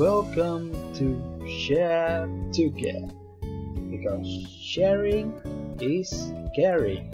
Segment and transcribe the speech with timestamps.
[0.00, 3.12] Welcome to Share Together
[3.92, 4.26] because
[4.56, 5.30] sharing
[5.78, 6.10] is
[6.56, 7.12] caring.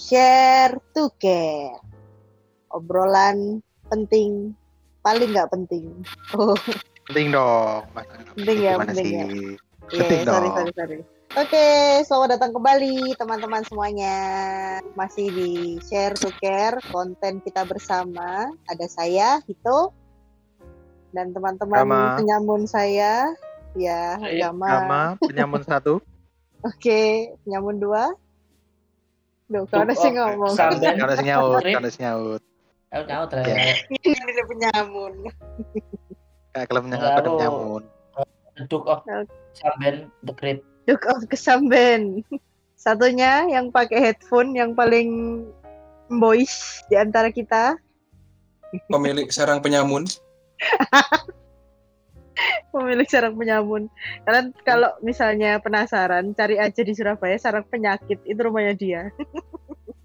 [0.00, 1.76] Share to care.
[2.72, 3.60] Obrolan
[3.90, 4.54] penting,
[5.02, 5.90] paling nggak penting.
[6.38, 6.54] Oh,
[7.10, 7.82] Penting dong.
[8.38, 9.18] Penting ya, penting sih?
[9.18, 9.26] ya.
[9.90, 10.56] Penting sorry, dong.
[10.56, 10.98] sorry, sorry.
[11.30, 14.18] Oke, selamat datang kembali teman-teman semuanya.
[14.98, 18.50] Masih di Share to Care, konten kita bersama.
[18.66, 19.94] Ada saya, Hito,
[21.14, 22.18] dan teman-teman Gama.
[22.18, 23.30] penyamun saya,
[23.78, 24.66] ya, Gama.
[24.66, 26.02] Nama penyamun satu.
[26.66, 28.10] Oke, penyamun dua.
[29.46, 30.54] Duh, kalau ada sih oh, ngomong.
[30.58, 31.74] Kalau senyaut, Trip.
[31.78, 32.42] kalau senyaut.
[32.90, 33.30] Aku tahu Ya.
[33.30, 33.78] terus.
[34.02, 35.12] Ini ada penyamun.
[36.50, 37.82] Kayak kalau pada Lalu- penyamun.
[38.58, 39.06] The Duke of
[39.54, 40.66] Samben the Great.
[40.90, 42.26] Duke of Kesamben.
[42.74, 45.38] Satunya yang pakai headphone yang paling
[46.10, 47.78] boys di antara kita.
[48.90, 50.10] pemilik sarang penyamun.
[52.74, 53.86] Pemilik sarang penyamun.
[54.26, 59.02] Kalian kalau misalnya penasaran, cari aja di Surabaya sarang penyakit itu rumahnya dia.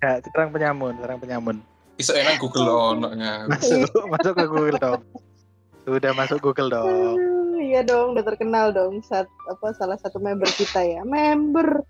[0.04, 1.56] Ya, serang penyamun, serang penyamun.
[1.98, 3.50] Bisa enak Google onoknya.
[3.50, 5.02] Masuk, masuk ke Google dong.
[5.82, 7.35] Sudah masuk Google dong.
[7.66, 9.02] Iya dong, udah terkenal dong.
[9.02, 11.02] Saat apa salah satu member kita ya.
[11.02, 11.82] Member.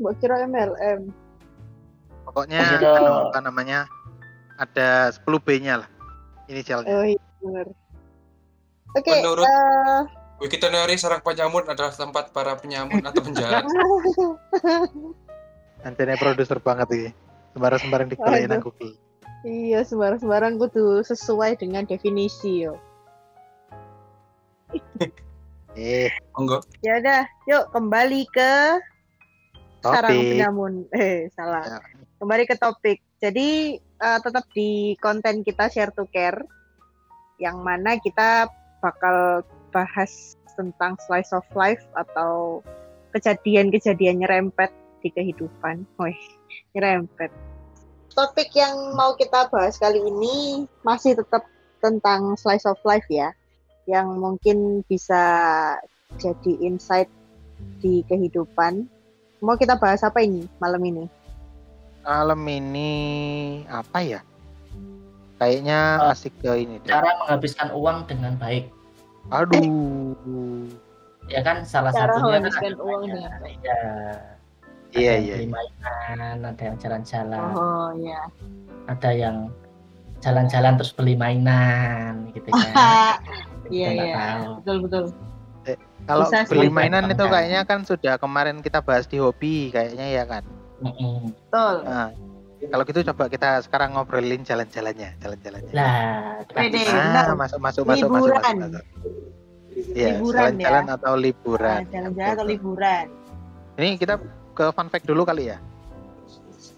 [0.00, 1.12] Mbak kira MLM.
[2.24, 3.84] Pokoknya anu, apa namanya?
[4.56, 5.88] Ada 10 B-nya lah.
[6.48, 6.88] Inisialnya.
[6.88, 7.66] Oh iya benar.
[8.96, 10.00] Oke, Menurut- eh,
[10.40, 13.64] Wiktionary sarang penyamun adalah tempat para penyamun atau penjahat.
[15.86, 17.10] Anjane produser banget ini.
[17.54, 18.62] Sembarang-sembarang Aduh.
[18.66, 18.94] Google.
[19.44, 22.80] iya sembarang-sembarang kudu sesuai dengan definisi yo.
[25.74, 26.06] Eh,
[26.38, 26.62] Enggak.
[26.86, 28.78] Ya udah, yuk kembali ke
[29.82, 30.30] sarang topik.
[30.38, 30.72] penyamun.
[30.94, 31.66] Eh, salah.
[31.66, 31.78] Ya.
[32.22, 33.02] Kembali ke topik.
[33.18, 36.38] Jadi eh, tetap di konten kita share to care
[37.42, 38.46] yang mana kita
[38.78, 39.42] bakal
[39.74, 42.62] bahas tentang slice of life atau
[43.10, 44.70] kejadian-kejadian nyerempet
[45.02, 45.82] di kehidupan.
[45.98, 46.18] Wih,
[46.78, 47.34] nyerempet.
[48.14, 51.42] Topik yang mau kita bahas kali ini masih tetap
[51.82, 53.34] tentang slice of life ya,
[53.84, 55.22] yang mungkin bisa
[56.16, 57.08] jadi insight
[57.78, 58.88] di kehidupan.
[59.44, 61.04] Mau kita bahas apa ini malam ini?
[62.00, 62.92] Malam ini
[63.68, 64.20] apa ya?
[65.36, 66.12] Kayaknya Ah.
[66.14, 66.88] asik ke ini deh.
[66.88, 68.70] Cara menghabiskan uang dengan baik.
[69.28, 70.68] Aduh.
[71.26, 73.58] Ya kan salah Cara satunya kan menghabiskan ada uang dengan baik.
[73.60, 73.80] Iya.
[74.94, 75.34] Iya, Ada yang iya.
[75.34, 78.20] Beli mainan, ada yang jalan-jalan, Oh ya.
[78.86, 79.36] ada yang
[80.22, 82.62] jalan-jalan terus beli mainan gitu kan.
[83.66, 84.22] Iya iya.
[84.58, 85.04] Betul betul.
[86.04, 86.52] Kalau Bisa sih.
[86.52, 90.44] beli mainan itu kayaknya kan sudah kemarin kita bahas di hobi kayaknya ya kan.
[90.78, 91.74] Betul.
[91.80, 92.12] Nah,
[92.62, 95.72] kalau gitu coba kita sekarang ngobrolin jalan-jalannya, jalan-jalannya.
[95.72, 96.84] Lah, Pede.
[96.84, 97.24] Ah, benar.
[97.32, 98.28] masuk masuk masuk masuk masuk.
[98.28, 98.54] Liburan.
[98.58, 98.84] masuk.
[99.90, 100.94] Iya, Liburan jalan-jalan ya.
[100.94, 101.72] atau liburan.
[101.74, 103.04] Ah, Jalan-jalan atau liburan.
[103.74, 104.14] Ini kita
[104.52, 105.58] ke fun fact dulu kali ya.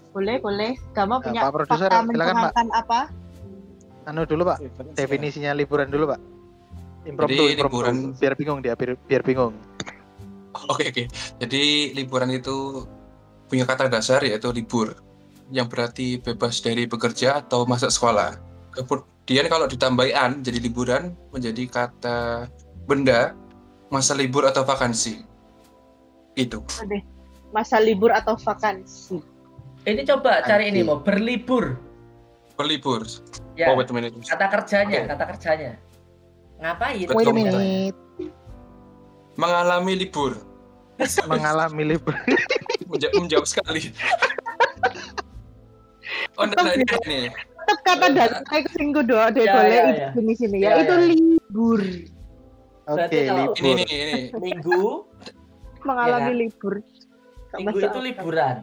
[0.09, 0.71] Boleh boleh.
[0.95, 2.53] Kamu Eh, punya Pak Produser, fakta silakan, Pak.
[2.73, 2.99] apa?
[4.07, 4.57] Anu dulu Pak,
[4.95, 6.19] definisinya liburan dulu Pak.
[7.07, 7.77] Impromptu, Jadi impromptu.
[7.79, 9.53] liburan- Biar bingung dia, biar, biar bingung.
[10.67, 11.03] Oke oke.
[11.39, 11.63] Jadi
[11.93, 12.83] liburan itu
[13.47, 14.97] punya kata dasar yaitu libur,
[15.47, 18.35] yang berarti bebas dari bekerja atau masuk sekolah.
[18.73, 22.51] Kemudian kalau ditambahi an jadi liburan menjadi kata
[22.83, 23.31] benda
[23.87, 25.23] masa libur atau vakansi.
[26.33, 26.59] Itu.
[27.49, 29.23] Masa libur atau vakansi.
[29.85, 30.85] ini coba cari ini Anjing.
[30.85, 31.79] mau berlibur.
[32.53, 33.07] Berlibur.
[33.55, 34.11] Ya, Oh, wait a minute.
[34.19, 35.09] kata kerjanya, Oke.
[35.15, 35.71] kata kerjanya.
[36.57, 37.05] Ngapain?
[37.13, 37.95] Wait a minute.
[39.37, 40.33] Mengalami libur.
[41.31, 42.13] Mengalami libur.
[42.89, 43.81] Menja- menjawab sekali.
[46.41, 47.19] oh, nah, nah, ini, ini.
[47.67, 50.09] Tetap kata itu sing kudu ada Ya, boleh ya, itu ya.
[50.23, 50.81] di sini Ya, ya.
[50.81, 51.05] Itu ya.
[51.13, 51.81] libur.
[52.87, 53.55] Oke, libur.
[53.59, 54.21] Ini nih, ini.
[54.47, 54.81] Minggu,
[55.85, 56.73] Mengalami Ya, libur.
[57.59, 58.55] Minggu itu liburan.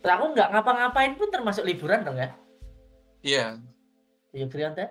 [0.00, 2.30] Lah aku nggak ngapa-ngapain pun termasuk liburan dong ya?
[3.20, 3.46] Iya.
[4.32, 4.88] Iya teh?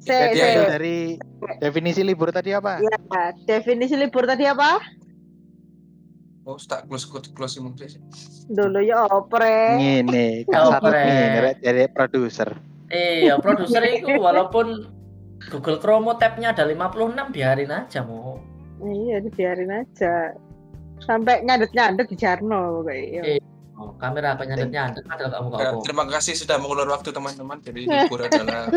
[0.00, 0.96] Se- Jadi se- dari
[1.60, 2.80] definisi libur tadi apa?
[2.80, 2.96] Ya,
[3.44, 4.80] definisi libur tadi apa?
[6.48, 7.86] Oh, tak close close close mungkin.
[8.48, 9.76] Dulu ya opre.
[9.76, 11.04] Ngene, kan keren.
[11.06, 12.48] nih Rek, dari produser.
[12.90, 14.88] Iya, produser itu walaupun
[15.52, 18.40] Google Chrome tabnya ada 56 biarin aja mau.
[18.80, 20.32] Iya, dibiarin aja.
[21.00, 23.22] Sampai nyandet-nyandet di Jarno pokoknya.
[23.36, 23.39] Iya.
[24.00, 24.72] Kamera apa nyandet
[25.04, 25.80] ada kamu Ya, kamu.
[25.84, 27.60] terima kasih sudah mengulur waktu teman-teman.
[27.60, 28.72] Jadi libur adalah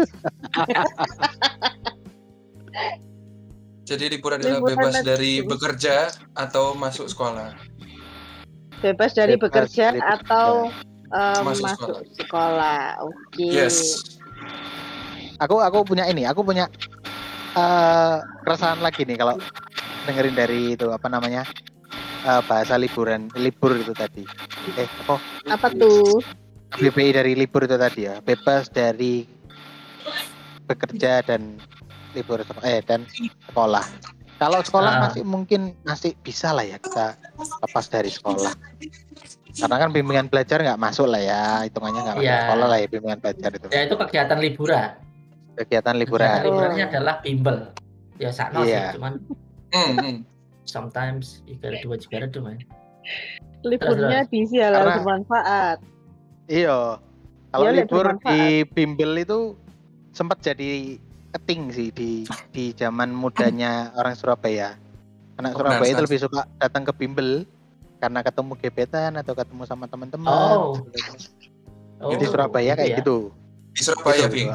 [3.84, 5.96] Jadi liburan adalah Liburan bebas adalah- dari bekerja
[6.34, 7.52] atau masuk sekolah.
[8.80, 10.68] Bebas dari Bebas bekerja dari atau
[11.08, 13.00] eh, Masuk masuk sekolah.
[13.02, 13.48] Oke.
[13.48, 14.04] Yes.
[15.38, 16.68] Aku aku punya ini, aku punya
[17.54, 19.36] eh keresahan lagi nih kalau
[20.04, 21.44] dengerin dari itu apa namanya
[22.24, 24.24] eh, bahasa liburan libur itu tadi.
[24.74, 25.16] Eh apa
[25.50, 26.20] Apa tuh?
[26.74, 29.30] BPI dari libur itu tadi ya bebas dari
[30.64, 31.62] bekerja dan
[32.14, 33.06] libur eh dan
[33.46, 33.86] sekolah.
[34.34, 35.02] Kalau sekolah Ah.
[35.06, 37.14] masih mungkin masih bisa lah ya kita
[37.62, 38.52] lepas dari sekolah.
[39.54, 42.40] Karena kan bimbingan belajar nggak masuk lah ya hitungannya nggak masuk Iya.
[42.42, 44.90] sekolah lah ya bimbingan belajar itu Ya itu kegiatan liburan.
[45.54, 46.26] kegiatan liburan.
[46.34, 47.58] Kegiatan liburannya adalah bimbel.
[48.18, 48.90] Ya sakno Iya.
[48.90, 49.14] sih, cuman
[49.70, 50.18] Hmm, hmm.
[50.66, 52.60] Sometimes you gotta do what you gotta do, man.
[53.64, 55.78] Liburnya diisi hal Karena- bermanfaat.
[56.46, 57.00] Iya.
[57.50, 58.34] Kalau Iya, Lek, libur bermanfaat.
[58.34, 59.40] di bimbel itu
[60.10, 60.98] sempat jadi
[61.34, 62.12] keting sih di
[62.50, 64.76] di zaman mudanya orang Surabaya.
[65.36, 67.30] Anak Oh, Surabaya itu benar, lebih suka datang ke bimbel
[67.98, 70.30] karena ketemu gebetan atau ketemu sama teman-teman.
[70.30, 70.78] Oh.
[72.04, 72.98] Oh, di Surabaya kayak ya.
[73.00, 73.32] gitu.
[73.72, 74.52] Di Surabaya, Gitu.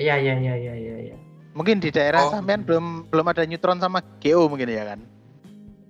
[0.00, 1.16] Iya, iya, iya, iya, iya, iya.
[1.52, 2.32] Mungkin di daerah Oh.
[2.32, 5.00] sampean belum belum ada neutron sama geo mungkin ya kan?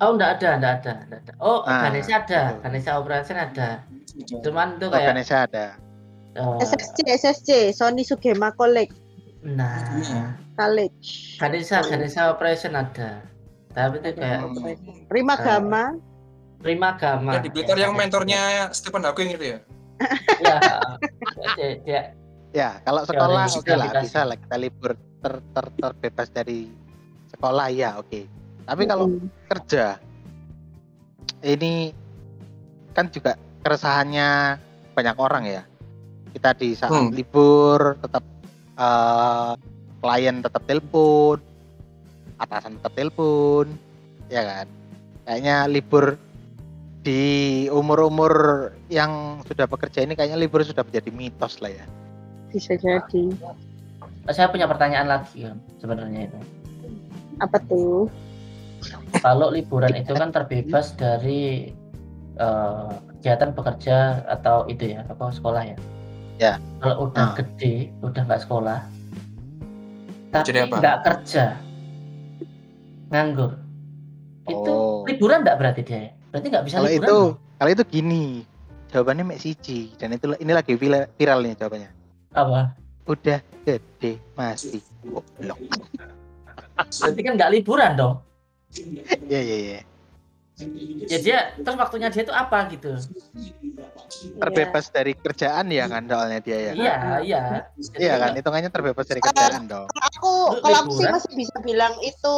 [0.01, 1.33] Oh, enggak ada, enggak ada, enggak ada.
[1.39, 2.61] Oh, Ah, Ganesha ada, betul.
[2.65, 3.69] Ganesha Operation ada.
[4.41, 5.67] Cuman itu Oh, kayak Ganesha ada.
[6.31, 8.95] eh, SSC, SSC, Sony Sugema College,
[9.43, 9.77] nah,
[10.55, 11.37] College.
[11.37, 13.21] Ganesha, Ganesha Operation ada.
[13.71, 14.41] Tapi itu kayak
[15.07, 15.43] Prima Ah.
[15.59, 15.85] Gama,
[16.59, 17.33] Prima Gama.
[17.35, 19.59] Yang di Blitar yang mentornya Stephen Hawking itu ya?
[20.39, 20.59] Ya,
[21.77, 22.01] dia
[22.51, 24.03] Ya, kalau sekolah oke lah disabilitas.
[24.03, 26.67] bisa lah kita libur ter, ter, terbebas dari
[27.29, 28.27] sekolah ya oke.
[28.71, 29.27] Tapi kalau Mm.
[29.51, 29.99] kerja
[31.43, 31.91] ini
[32.95, 33.35] kan juga
[33.67, 34.61] keresahannya
[34.95, 35.63] banyak orang ya
[36.31, 37.11] kita di saat Hmm.
[37.11, 38.23] libur tetap
[38.81, 39.53] eh,
[40.01, 41.43] klien tetap telepon
[42.41, 43.67] atasan tetap telepon
[44.31, 44.67] ya kan
[45.27, 46.17] kayaknya libur
[47.03, 48.33] di umur-umur
[48.93, 51.85] yang sudah bekerja ini kayaknya libur sudah menjadi mitos lah ya
[52.55, 53.25] bisa jadi.
[54.31, 55.43] saya punya pertanyaan lagi
[55.83, 56.39] sebenarnya itu.
[57.43, 58.07] Apa tuh?
[59.21, 61.71] Kalau liburan itu kan terbebas dari
[62.35, 62.89] eh,
[63.21, 65.77] kegiatan bekerja atau itu ya, apa sekolah ya.
[66.41, 66.53] Ya.
[66.81, 67.35] Kalau udah Ah.
[67.37, 68.81] gede, udah nggak sekolah,
[70.33, 71.61] tapi nggak kerja,
[73.11, 73.61] nganggur,
[74.47, 75.05] itu Oh.
[75.05, 76.17] liburan nggak berarti dia?
[76.33, 77.05] Berarti nggak bisa kalau liburan?
[77.05, 77.29] itu dong?
[77.61, 78.25] kalau itu gini
[78.89, 81.91] jawabannya Mek Siji dan itu ini lagi viral, viral nih jawabannya
[82.33, 82.73] apa?
[83.05, 85.59] udah gede masih goblok
[86.81, 88.15] Berarti kan nggak liburan dong?
[89.29, 89.81] Ya ya ya
[91.11, 92.95] Ya dia terus waktunya dia itu apa gitu?
[94.41, 97.43] terbebas dari kerjaan ya kan soalnya dia ya Iya, iya.
[97.97, 101.13] Iya kan hitungannya terbebas dari kerjaan dong Aku Lu kalau aku sih liburan?
[101.17, 102.37] masih bisa bilang itu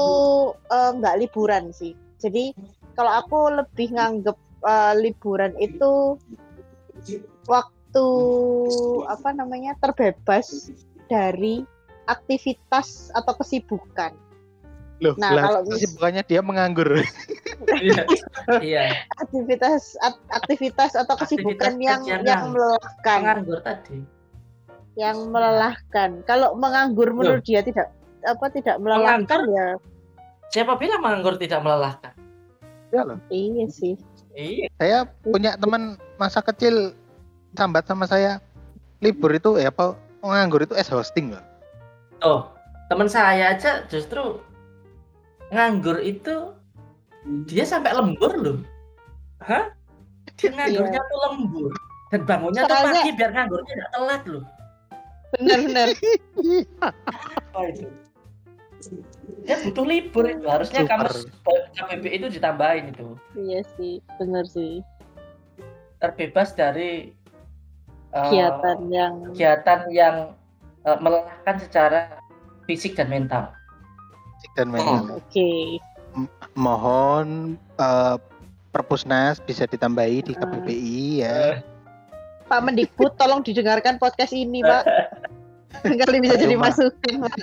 [0.70, 1.92] eh, nggak liburan sih.
[2.22, 2.54] Jadi
[2.94, 6.16] kalau aku lebih nganggep eh, liburan itu
[7.46, 8.06] waktu
[9.10, 10.70] apa namanya terbebas
[11.10, 11.66] dari
[12.06, 14.14] aktivitas atau kesibukan.
[15.02, 16.88] Loh Nah, lah, kalau sih mis- bukannya dia menganggur
[17.72, 18.02] Iya.
[18.58, 18.82] Iya.
[19.22, 23.98] Aktivitas at- aktivitas atau kesibukan Aktivitas yang yang yang- melelahkan, Nganggur tadi.
[24.92, 26.10] yang melelahkan.
[26.22, 27.90] Kalau menganggur menurut dia tidak
[28.22, 29.66] apa tidak melelahkan ya
[30.48, 32.14] Siapa bilang menganggur tidak melelahkan?
[32.88, 33.96] ya loh iya sih.
[34.30, 34.68] Iya.
[34.74, 36.92] saya punya teman masa kecil
[37.52, 38.36] sambat sama saya
[38.98, 41.40] libur itu ya apa menganggur itu es hosting loh
[42.20, 42.40] Oh,
[42.86, 44.38] teman saya aja justru
[45.52, 46.56] nganggur itu
[47.46, 48.58] dia sampai lembur loh.
[49.44, 49.70] Hah?
[50.40, 51.70] Dia nganggurnya tuh lembur
[52.10, 54.44] dan bangunnya tuh pagi biar nganggurnya tidak telat loh.
[55.36, 55.88] Benar-benar.
[56.82, 57.86] Apa itu?
[59.46, 60.44] Dia butuh libur itu.
[60.44, 61.08] Harusnya Super.
[61.08, 61.18] kamus
[61.72, 63.16] KBB itu ditambahin itu.
[63.38, 64.82] iya sih, benar sih.
[66.02, 67.14] Terbebas dari
[68.12, 70.16] eh, Kegiatan yang kegiatan yang
[70.84, 72.18] eh, melelahkan secara
[72.66, 73.54] fisik dan mental.
[74.52, 75.50] Dan memang oke.
[76.54, 77.26] mohon
[77.76, 78.16] eh,
[78.68, 80.38] Perpusnas bisa ditambahi di Ah.
[80.42, 81.40] KPPI ya.
[82.44, 84.84] Pak Mendikbud tolong didengarkan podcast ini, Pak.
[86.00, 86.68] Kali bisa jadi Cuma.
[86.68, 87.36] masukan, Pak.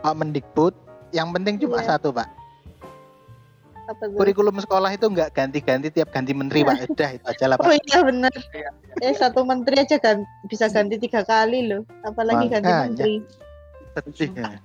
[0.00, 0.74] Pak Mendikbud,
[1.10, 1.94] yang penting cuma Iya.
[1.94, 2.28] satu Pak.
[4.14, 6.86] Kurikulum sekolah itu nggak ganti-ganti tiap ganti menteri Pak.
[6.88, 7.82] Udah itu aja lah Oh Pak.
[7.82, 8.30] iya benar.
[9.02, 11.82] Eh satu menteri aja kan bisa ganti tiga kali loh.
[12.02, 12.86] Apalagi ganti Makanya.
[12.86, 13.14] menteri.
[14.14, 14.30] Sedih.
[14.32, 14.62] ya.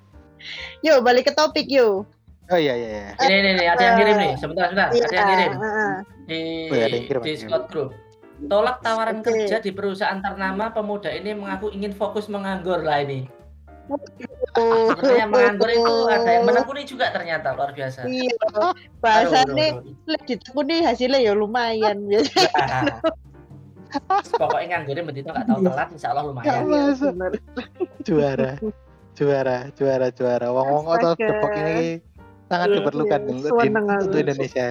[0.85, 2.05] Yuk balik ke topik yuk.
[2.53, 2.89] Oh iya iya.
[2.93, 3.07] iya.
[3.25, 4.31] Ini nih, nih ada yang kirim nih.
[4.37, 4.89] Sebentar, sebentar.
[4.93, 5.05] Iya.
[5.05, 5.51] Ada yang kirim
[6.25, 7.89] di Oh, ya, ada yang kirim, ada yang Discord group.
[8.35, 9.31] Tolak tawaran Oke.
[9.31, 13.25] kerja di perusahaan ternama pemuda ini mengaku ingin fokus menganggur lah ini.
[14.55, 18.05] Sebenarnya menganggur itu ada yang menekuni juga ternyata luar biasa.
[18.05, 18.35] Iya.
[18.99, 19.67] Bahasannya
[20.05, 22.39] lek ditekuni hasilnya ya lumayan biasa.
[24.41, 26.67] Pokoknya nganggurnya begitu nggak tahu telat, insya Allah lumayan.
[26.67, 27.31] Bener.
[28.03, 28.59] juara
[29.15, 31.27] juara juara juara wong wong otot Astaga.
[31.31, 31.79] depok ini
[32.45, 33.31] sangat Iya, diperlukan iya.
[33.31, 34.19] untuk, di, untuk.
[34.21, 34.67] Indonesia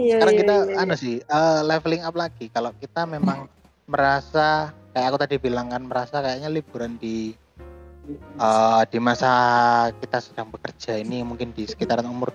[0.00, 0.82] Iya, sekarang iya, kita iya, iya.
[0.88, 3.44] anu sih eh, leveling up lagi kalau kita memang
[3.84, 7.36] merasa kayak aku tadi bilang kan merasa kayaknya liburan di
[8.40, 9.30] eh, di masa
[10.00, 12.32] kita sedang bekerja ini mungkin di sekitaran umur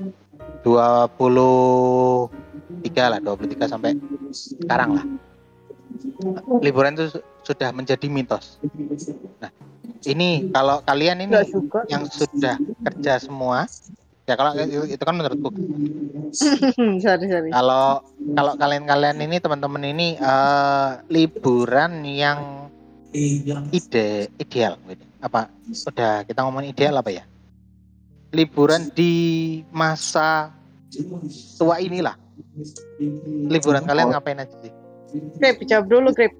[0.61, 2.29] 23
[2.93, 3.97] lah 23 sampai
[4.29, 5.05] sekarang lah
[6.61, 8.57] liburan itu sudah menjadi mitos.
[9.39, 9.53] Nah
[10.05, 11.33] ini kalau kalian ini
[11.89, 13.69] yang sudah kerja semua
[14.25, 15.49] ya kalau itu, itu kan menurutku.
[17.05, 17.49] Sorry, sorry.
[17.53, 18.03] kalau
[18.35, 22.67] kalau kalian-kalian ini teman-teman ini eh, liburan yang
[23.71, 25.05] ide ideal gitu.
[25.23, 27.23] apa udah kita ngomongin ideal apa ya?
[28.35, 29.13] Liburan di
[29.71, 30.51] masa
[31.55, 32.19] tua inilah.
[33.47, 34.73] Liburan kalian ngapain aja sih?
[35.39, 36.35] Grip, jawab dulu, Grip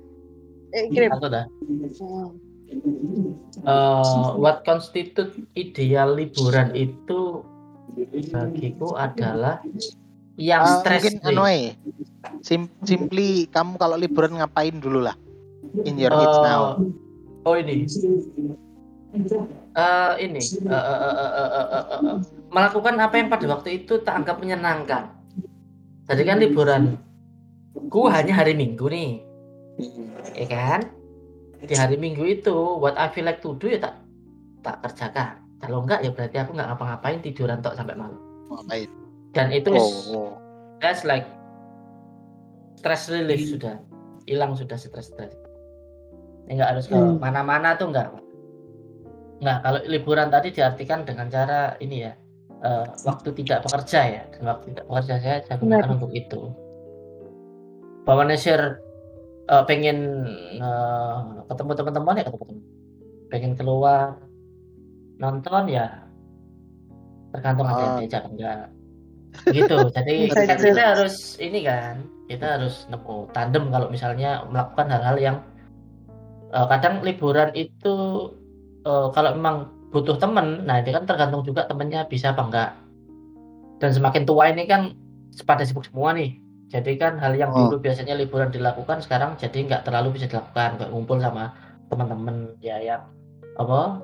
[0.75, 1.45] eh, iya, dah.
[3.63, 7.41] Uh, what constitute ideal liburan itu
[8.29, 9.63] bagiku adalah
[10.35, 11.45] yang uh, stress mungkin anu
[12.41, 15.15] Sim simply kamu kalau liburan ngapain dulu lah
[15.85, 16.61] in your uh, head eh, now.
[17.45, 17.85] oh ini.
[19.75, 20.41] Uh, ini.
[20.67, 22.17] Uh, uh, uh, uh, uh, uh, uh, uh.
[22.51, 25.11] melakukan apa yang pada waktu itu tak anggap menyenangkan.
[26.07, 26.83] Jadi kan liburan.
[27.91, 29.19] Ku hanya hari minggu nih
[30.33, 30.79] ya kan?
[31.65, 33.95] Di hari Minggu itu what I feel like to do ya tak
[34.61, 35.41] tak kerjakan.
[35.59, 38.19] Kalau enggak ya berarti aku nggak ngapa-ngapain tiduran tok sampai malam.
[38.51, 38.89] ngapain
[39.33, 40.31] Dan itu oh, is- oh.
[40.79, 41.25] that's like
[42.77, 43.81] stress relief sudah
[44.29, 45.33] hilang sudah stres stres
[46.45, 47.17] nggak harus ke Hmm.
[47.17, 48.13] mana-mana tuh nggak
[49.41, 52.13] nggak kalau liburan tadi diartikan dengan cara ini ya
[52.61, 56.41] eh, waktu tidak bekerja ya dan waktu tidak bekerja saya saya gunakan untuk itu
[58.05, 58.84] bahwa share
[59.45, 59.97] eh, pengen
[60.57, 62.57] eh, ketemu teman-teman ya ketemu teman
[63.25, 64.17] pengen keluar
[65.17, 65.87] nonton ya.
[67.33, 67.99] Tergantung ada yang Ah.
[67.99, 68.63] diajak enggak.
[69.47, 70.55] Begitu jadi kan juga.
[70.71, 75.37] kita harus ini kan kita harus nemu tandem kalau misalnya melakukan hal-hal yang
[76.49, 77.95] eh, kadang liburan itu
[78.85, 79.57] eh, kalau memang
[79.91, 82.71] butuh temen nah itu kan tergantung juga temennya bisa apa enggak.
[83.75, 84.95] Dan semakin tua ini kan
[85.43, 87.69] pada sibuk semua nih jadi kan hal yang Oh.
[87.69, 90.75] dulu biasanya liburan dilakukan sekarang jadi nggak terlalu bisa dilakukan.
[90.75, 91.53] Kayak ngumpul sama
[91.87, 93.01] teman-teman ya yang
[93.55, 94.01] apa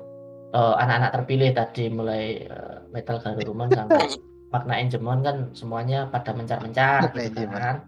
[0.50, 4.06] eh, anak-anak terpilih tadi mulai eh, metal garuruman sampai
[4.48, 7.82] makna enjemon kan semuanya pada mencar-mencar gitu kan.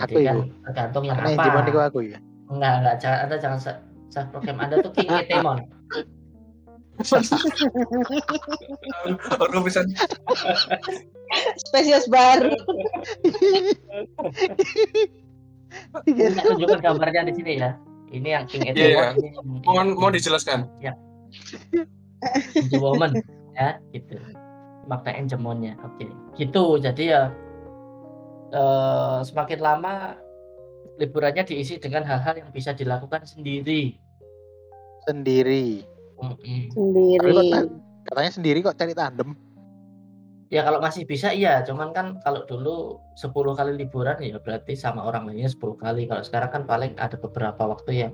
[0.00, 1.62] Aku jadi kan tergantung yang apa.
[1.62, 2.18] iku aku ya.
[2.48, 2.94] Enggak enggak.
[2.98, 5.60] Jangan anda jangan sa- sa- program anda tuh King Etemon
[9.40, 9.80] Orang bisa
[11.64, 12.52] Spesies baru.
[16.04, 17.70] Saya tunjukkan gambarnya di sini ya?
[18.12, 19.06] Ini yang King Iya, Etemon iya.
[19.16, 20.68] ini yang- mohon mohon dijelaskan.
[22.68, 23.16] The woman
[23.56, 24.20] ya gitu.
[24.84, 26.04] Makna enjemonnya oke.
[26.36, 27.22] Gitu jadi ya
[28.52, 30.20] eh, semakin lama
[31.00, 33.96] liburannya diisi dengan hal-hal yang bisa dilakukan sendiri.
[35.08, 35.82] Sendiri.
[36.70, 37.16] Sendiri.
[37.18, 37.72] Tapi kok tan-
[38.06, 39.32] katanya sendiri kok cari tandem
[40.52, 41.64] ya kalau masih bisa iya.
[41.64, 46.04] Cuman kan kalau dulu 10 kali liburan ya berarti sama orang lainnya 10 kali.
[46.04, 48.12] Kalau sekarang kan paling ada beberapa waktu yang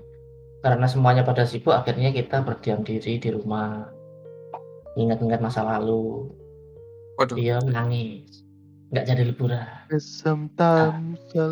[0.63, 3.91] karena semuanya pada sibuk akhirnya kita berdiam diri di rumah
[4.95, 6.31] ingat-ingat masa lalu.
[7.19, 7.35] Waduh.
[7.35, 8.47] dia menangis.
[8.95, 9.67] Nggak jadi liburan.
[9.99, 11.43] Sometimes I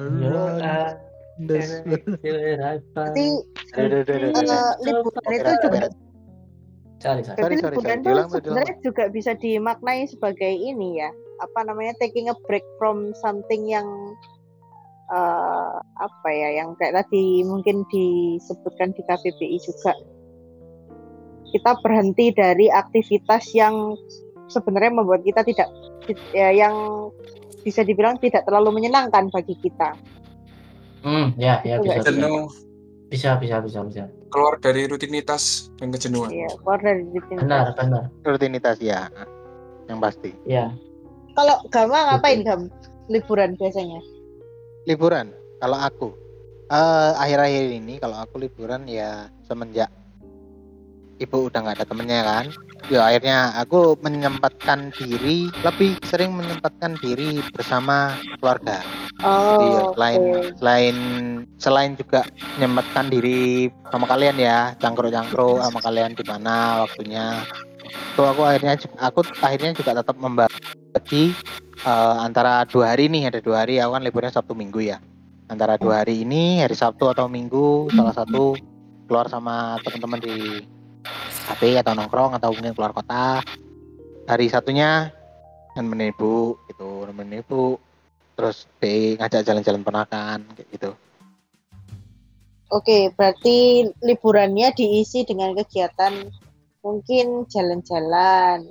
[0.00, 0.96] around Ah,
[2.96, 3.26] Berarti
[3.76, 4.52] aduh, aduh, aduh.
[4.52, 5.78] eh, liburan itu juga.
[7.02, 7.34] Sorry, sorry.
[7.34, 8.06] Berarti Sorry, sorry, liburan sorry.
[8.06, 8.28] diulang.
[8.30, 11.10] sebenarnya juga bisa dimaknai sebagai ini ya,
[11.42, 13.86] apa namanya taking a break from something yang
[15.10, 19.98] eh, apa ya, yang kayak tadi mungkin disebutkan di KBBI juga.
[21.52, 23.98] Kita berhenti dari aktivitas yang
[24.46, 25.68] sebenarnya membuat kita tidak
[26.32, 26.74] ya, yang
[27.66, 29.98] bisa dibilang tidak terlalu menyenangkan bagi kita.
[31.02, 32.14] Hmm, ya, ya bisa, bisa,
[33.10, 34.04] bisa, bisa, bisa, bisa.
[34.32, 36.32] Keluar dari rutinitas dan kejenuhan.
[36.32, 37.44] Ya, keluar dari rutinitas.
[37.44, 38.02] Benar, benar.
[38.24, 39.12] rutinitas ya
[39.86, 40.72] yang pasti Ya,
[41.36, 42.72] Kalau Gama ngapain Gam?
[43.12, 44.00] Liburan biasanya?
[44.82, 45.30] liburan
[45.62, 46.08] kalau aku
[46.66, 49.86] eh akhir-akhir ini kalau aku liburan ya semenjak
[51.22, 52.46] ibu udah nggak ada temennya kan.
[52.90, 58.82] Ya akhirnya aku menyempatkan diri lebih sering menyempatkan diri bersama keluarga.
[59.22, 60.40] Oh, Iya, selain oke.
[60.58, 60.96] selain
[61.62, 62.26] selain juga
[62.58, 67.46] menyempatkan diri sama kalian ya cangkruk-cangkruk sama kalian di mana waktunya.
[68.18, 71.32] Tuh aku akhirnya aku akhirnya juga tetap membagi
[71.86, 74.98] eh, antara dua hari nih ada dua hari aku kan liburnya sabtu minggu ya.
[75.52, 78.56] Antara dua hari ini hari Sabtu atau Minggu salah satu
[79.04, 80.64] keluar sama teman-teman di
[81.48, 83.42] kafe atau nongkrong atau mungkin keluar kota.
[84.26, 85.10] Hari satunya
[85.74, 87.78] nemenin ibu gitu nemenin ibu.
[88.32, 90.90] Terus B ngajak jalan-jalan ponakan kayak gitu.
[92.72, 96.24] Oke, berarti liburannya diisi dengan kegiatan
[96.80, 98.64] mungkin jalan-jalan,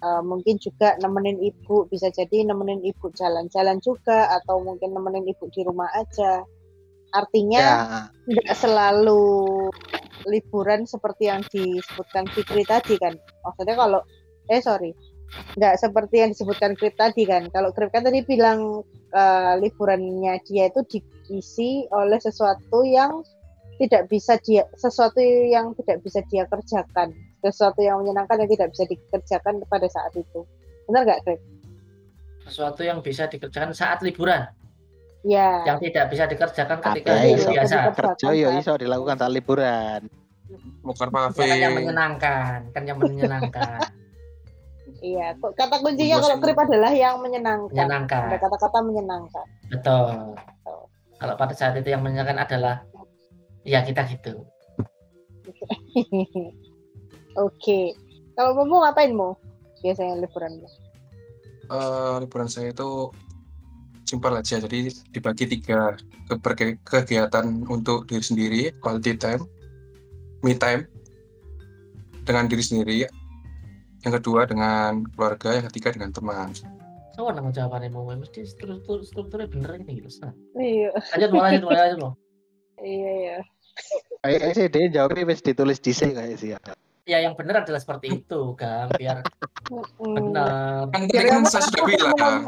[0.00, 5.44] eh, mungkin juga nemenin ibu, bisa jadi nemenin ibu jalan-jalan juga, atau mungkin nemenin ibu
[5.52, 6.40] di rumah aja.
[7.14, 7.78] Artinya ya
[8.26, 9.22] tidak selalu
[10.26, 13.14] liburan seperti yang disebutkan Fikri tadi kan.
[13.44, 14.00] Maksudnya kalau
[14.50, 14.90] eh sorry,
[15.54, 17.48] nggak seperti yang disebutkan Krip tadi kan.
[17.52, 20.80] Kalau Krip kan tadi bilang eh, liburannya dia itu
[21.28, 23.22] diisi oleh sesuatu yang
[23.74, 27.10] tidak bisa dia sesuatu yang tidak bisa dia kerjakan,
[27.42, 30.46] sesuatu yang menyenangkan yang tidak bisa dikerjakan pada saat itu.
[30.88, 31.40] Benar nggak Krip?
[32.44, 34.44] Sesuatu yang bisa dikerjakan saat liburan,
[35.24, 35.64] Ya.
[35.64, 37.48] yang tidak bisa dikerjakan ketika hari iso.
[37.48, 37.96] biasa.
[37.96, 40.04] kerja ya iso dilakukan saat liburan
[40.84, 41.48] Bukan Ya, kafe.
[41.48, 43.80] kan yang menyenangkan, kan yang menyenangkan,
[45.00, 46.44] Iya, kok kata kuncinya kalau Bosan.
[46.44, 47.72] Krip adalah yang menyenangkan.
[47.72, 48.40] Ada menyenangkan.
[48.40, 49.46] kata-kata menyenangkan.
[49.68, 50.12] Betul.
[51.16, 52.84] Kalau pada saat itu yang menyenangkan adalah
[53.64, 54.44] ya kita gitu.
[57.36, 57.92] Oke.
[58.32, 59.36] Kalau mau ngapain mau?
[59.80, 60.52] Biasanya liburan.
[61.64, 63.12] Eh, liburan saya itu
[64.04, 64.60] simpel aja.
[64.60, 65.96] Jadi dibagi tiga
[66.84, 69.42] kegiatan untuk diri sendiri, quality time,
[70.44, 70.86] me time
[72.24, 72.98] dengan diri sendiri.
[74.04, 76.52] Yang kedua dengan keluarga, yang ketiga dengan teman.
[77.14, 80.10] So, nang jawabannya mau mesti struktur strukturnya bener ini gitu.
[80.26, 82.12] Nah, Iya, Lanjut mau lanjut mau lanjut mau.
[82.82, 83.38] iya, iya.
[84.22, 86.54] kayak sih dia jawabnya wis ditulis di sini kayak sih
[87.04, 89.22] Ya yang bener adalah seperti itu kan, biar
[90.00, 90.88] benar.
[90.90, 92.40] Kan tadi kan saya sudah bilang.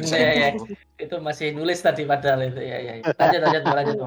[0.00, 0.48] Iya, iya.
[0.56, 0.72] dulu.
[0.96, 2.92] Itu masih nulis tadi padahal itu ya ya.
[3.00, 3.12] ya.
[3.20, 3.98] Lanjut lanjut lanjut.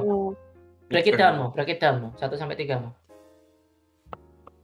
[0.90, 2.12] Break it down mau, break it down mau.
[2.18, 2.94] Satu sampai tiga mau.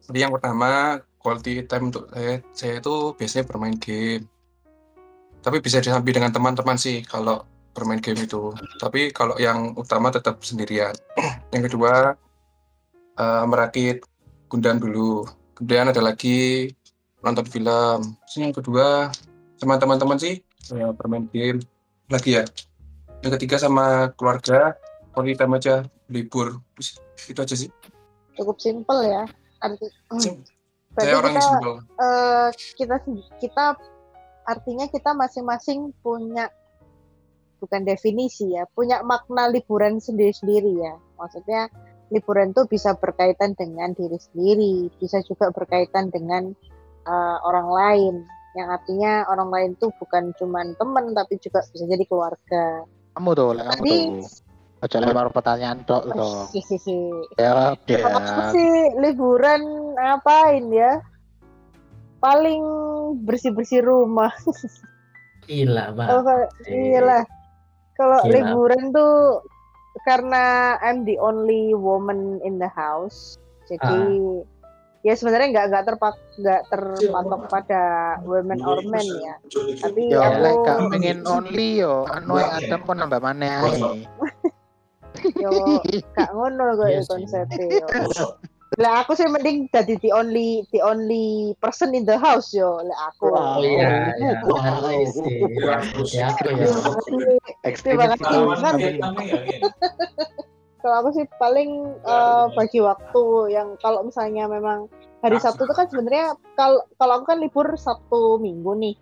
[0.10, 4.26] Jadi yang pertama quality time untuk saya, saya itu biasanya bermain game.
[5.42, 8.54] Tapi bisa disambi dengan teman-teman sih kalau bermain game itu.
[8.82, 10.94] Tapi kalau yang utama tetap sendirian.
[11.54, 12.18] yang kedua
[13.18, 14.02] eh, merakit
[14.50, 15.26] Gundam dulu.
[15.54, 16.70] Kemudian ada lagi
[17.22, 18.18] nonton film.
[18.26, 19.14] Terus yang kedua
[19.62, 21.60] sama teman-teman sih eh, bermain game
[22.12, 22.44] lagi ya.
[23.22, 24.76] Yang ketiga sama keluarga
[25.14, 25.76] quality time aja
[26.12, 26.60] libur.
[27.30, 27.70] Itu aja sih.
[28.36, 29.24] Cukup simpel ya.
[29.62, 30.42] Arti, Sim-
[30.92, 31.48] berarti Saya orang kita,
[32.02, 32.96] eh, kita
[33.40, 33.66] kita
[34.44, 36.50] artinya kita masing-masing punya
[37.62, 40.98] bukan definisi ya, punya makna liburan sendiri-sendiri ya.
[41.22, 41.70] Maksudnya
[42.10, 46.52] liburan itu bisa berkaitan dengan diri sendiri, bisa juga berkaitan dengan
[47.06, 48.16] eh, orang lain.
[48.52, 52.84] Yang artinya orang lain tuh bukan cuman teman tapi juga bisa jadi keluarga.
[53.12, 54.24] kamu tuh lah kamu tuh
[54.82, 56.50] Ojo lempar pertanyaan dok dong.
[56.50, 57.00] Hihihi.
[57.38, 58.50] Ya, ya.
[58.50, 59.62] sih liburan
[59.94, 60.98] ngapain ya?
[62.18, 62.62] Paling
[63.22, 64.34] bersih-bersih rumah.
[65.46, 66.18] Gila banget.
[66.26, 67.24] kayak- iyalah.
[67.94, 69.46] Kalau liburan tuh
[70.02, 73.38] karena I'm the only woman in the house.
[73.70, 74.42] Jadi
[75.02, 77.82] ya sebenarnya nggak nggak terpak nggak terpatok pada
[78.26, 79.36] women or men ya.
[79.82, 84.06] Tapi Yo, aku lek gak pengen only yo, anu yang ada pun nambah mana ae.
[85.42, 85.52] yo
[86.16, 87.10] gak ngono Iya ya sih.
[87.10, 87.88] konsepnya yo.
[88.80, 92.80] Lah aku sih mending jadi the only the only person in the house yo.
[92.80, 93.28] Lah aku.
[93.36, 94.32] Oh iya, ya,
[95.12, 95.28] sih.
[96.16, 96.72] Ya aku ya.
[97.84, 98.26] Terima kasih.
[98.32, 98.96] Terima kasih.
[100.82, 104.90] Kalau aku sih paling eh, bagi waktu yang kalau misalnya memang
[105.22, 108.98] hari Sabtu itu kan sebenarnya kalau kalau aku kan libur Sabtu Minggu nih.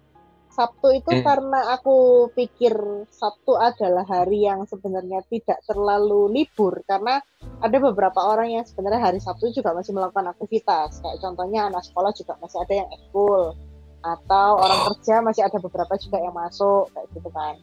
[0.49, 1.23] Sabtu itu Hmm.
[1.23, 2.73] karena aku pikir
[3.07, 6.83] Sabtu adalah hari yang sebenarnya tidak terlalu libur.
[6.83, 7.21] Karena
[7.63, 10.99] ada beberapa orang yang sebenarnya hari Sabtu juga masih melakukan aktivitas.
[10.99, 13.55] Kayak contohnya anak sekolah juga masih ada yang ekskul
[13.99, 17.55] atau orang kerja masih ada beberapa juga yang masuk kayak gitu kan.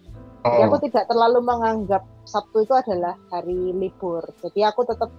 [0.46, 0.66] Jadi Oh.
[0.70, 4.22] aku tidak terlalu menganggap Sabtu itu adalah hari libur.
[4.42, 5.10] Jadi aku tetap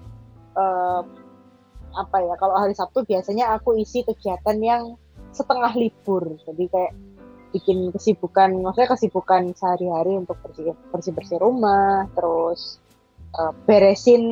[0.55, 1.01] eh,
[1.97, 4.95] apa ya kalau hari Sabtu biasanya aku isi kegiatan yang
[5.35, 6.31] setengah libur.
[6.47, 6.93] Jadi kayak
[7.51, 12.79] bikin kesibukan, maksudnya kesibukan sehari-hari untuk bersih bersih bersih rumah, terus
[13.35, 14.23] eh, beresin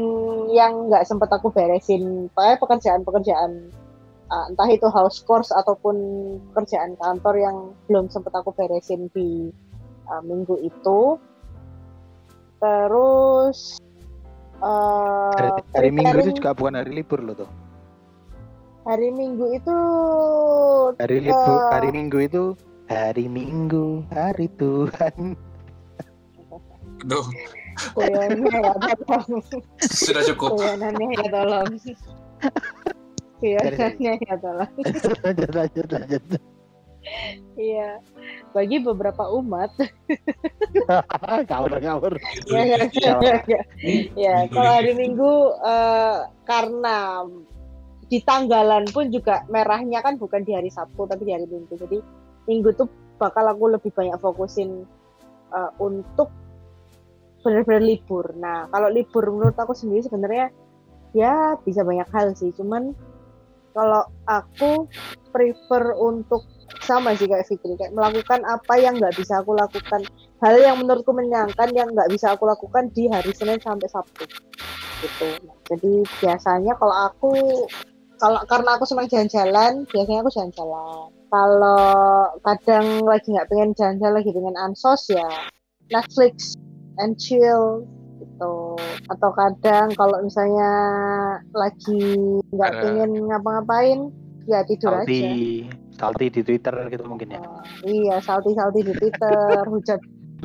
[0.55, 3.67] yang nggak sempat aku beresin, kayak pekerjaan-pekerjaan
[4.25, 5.95] eh, entah itu house chores ataupun
[6.51, 9.49] pekerjaan kantor yang belum sempat aku beresin di
[10.07, 11.17] uh, minggu itu
[12.57, 13.77] terus
[14.63, 17.51] uh, Hari, hari Minggu itu juga bukan hari libur loh tuh.
[18.85, 19.77] hari minggu itu
[21.01, 21.69] Hari libur, Eh.
[21.73, 22.43] hari Minggu itu
[22.85, 25.33] hari Minggu, hari Tuhan.
[27.01, 27.25] Aduh,
[27.91, 29.41] Guyonannya ya tolong.
[29.83, 30.57] sudah cukup.
[30.57, 31.69] Guyonannya ya tolong.
[33.39, 34.71] Guyonannya ya tolong.
[35.23, 36.23] lanjut lanjut lanjut
[37.55, 38.01] Iya.
[38.51, 39.71] Bagi beberapa umat
[41.47, 42.13] ngawur ngawur
[42.49, 43.13] ya, ya, ya,
[43.45, 43.61] ya,
[44.15, 46.17] ya, kalau hari Minggu eh,
[46.47, 47.23] karena
[48.05, 51.77] di tanggalan pun juga merahnya kan bukan di hari Sabtu tapi di hari Minggu.
[51.77, 51.99] Jadi
[52.49, 52.87] Minggu tuh
[53.21, 54.83] bakal aku lebih banyak fokusin
[55.53, 56.31] eh, untuk
[57.45, 58.33] benar-benar libur.
[58.39, 60.49] Nah, kalau libur menurut aku sendiri sebenarnya
[61.13, 62.49] ya bisa banyak hal sih.
[62.57, 62.95] Cuman
[63.75, 64.87] kalau aku
[65.35, 66.47] prefer untuk
[66.79, 67.75] sama sih kayak Fikri.
[67.75, 70.07] Kayak melakukan apa yang nggak bisa aku lakukan.
[70.39, 74.23] Hal yang menurutku menyenangkan yang nggak bisa aku lakukan di hari Senin sampai Sabtu.
[75.03, 75.29] Gitu.
[75.67, 77.31] Jadi biasanya kalau aku
[78.15, 81.11] kalau karena aku senang jalan-jalan biasanya aku jalan-jalan.
[81.27, 81.91] Kalau
[82.47, 85.27] kadang lagi nggak pengen jalan-jalan lagi pengen ansos ya
[85.91, 86.55] Netflix
[87.03, 87.83] and chill
[88.35, 88.75] gitu
[89.07, 90.71] atau kadang kalau misalnya
[91.55, 92.03] lagi
[92.51, 93.99] nggak Ada- pengen ngapa-ngapain
[94.45, 95.31] ya tidur salty aja
[95.95, 100.01] salty di twitter gitu mungkin ya Oh, iya, salty-salty di Twitter, hujat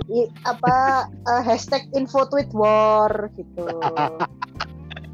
[0.08, 0.76] i- apa
[1.08, 3.64] eh, hashtag info tweet war gitu.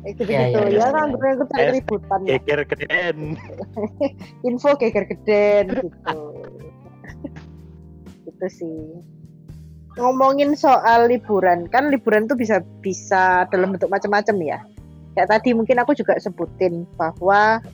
[0.06, 0.34] Kayak gitu-gitu.
[0.34, 1.12] Ya, ya, ya, ya, kan ya.
[1.18, 2.30] bener aku cari ributan ya.
[2.38, 3.18] geger keren
[4.46, 6.20] Info geger geden gitu.
[8.22, 8.78] gitu sih.
[9.96, 14.58] Ngomongin soal liburan, kan liburan tuh bisa bisa dalam bentuk macam-macam ya.
[15.16, 17.64] Kayak tadi mungkin aku juga sebutin bahwa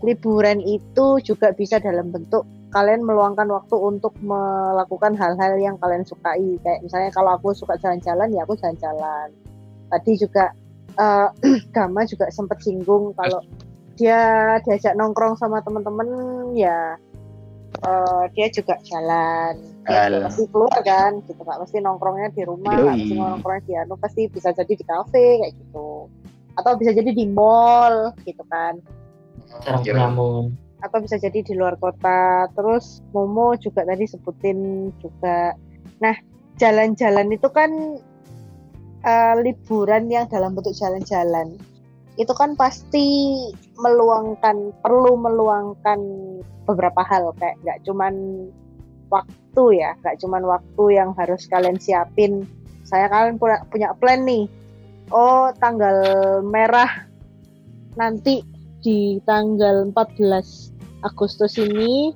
[0.00, 6.56] liburan itu juga bisa dalam bentuk kalian meluangkan waktu untuk melakukan hal-hal yang kalian sukai.
[6.64, 9.28] Kayak misalnya kalau aku suka jalan-jalan ya aku jalan-jalan.
[9.92, 10.52] Tadi juga
[10.96, 11.28] eh,
[11.76, 13.44] Gama juga sempat singgung kalau
[13.98, 16.08] dia diajak nongkrong sama teman-teman
[16.54, 16.94] ya
[17.82, 20.12] eh, dia juga jalan Hal.
[20.12, 23.94] nggak pasti keluar kan gitu nggak mesti nongkrongnya di rumah nggak mesti nongkrongnya di anu
[23.96, 26.06] pasti bisa jadi di kafe kayak gitu
[26.58, 28.76] atau bisa jadi di mall gitu kan
[29.80, 29.80] Kira-
[30.12, 30.52] ngelamun.
[30.78, 32.46] atau bisa jadi di luar kota.
[32.54, 35.56] Terus Momo juga tadi sebutin juga.
[35.98, 36.14] Nah,
[36.60, 37.98] jalan-jalan itu kan
[39.02, 41.56] eh, liburan yang dalam bentuk jalan-jalan.
[42.18, 43.34] Itu kan pasti
[43.78, 45.98] meluangkan, perlu meluangkan
[46.66, 48.14] beberapa hal kayak nggak cuman
[49.08, 52.44] waktu ya, nggak cuman waktu yang harus kalian siapin.
[52.84, 54.48] Saya kalian punya, punya plan nih.
[55.12, 55.96] Oh, tanggal
[56.44, 57.08] merah
[57.96, 58.44] nanti
[58.84, 62.14] di tanggal 14 Agustus ini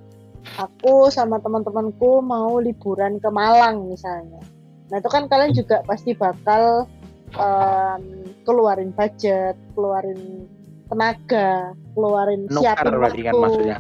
[0.59, 4.43] aku sama teman-temanku mau liburan ke Malang misalnya.
[4.91, 6.87] Nah itu kan kalian juga pasti bakal
[7.35, 8.03] em,
[8.45, 10.47] keluarin budget, keluarin
[10.91, 13.23] tenaga, keluarin penukar siapin waktu.
[13.25, 13.79] kan maksudnya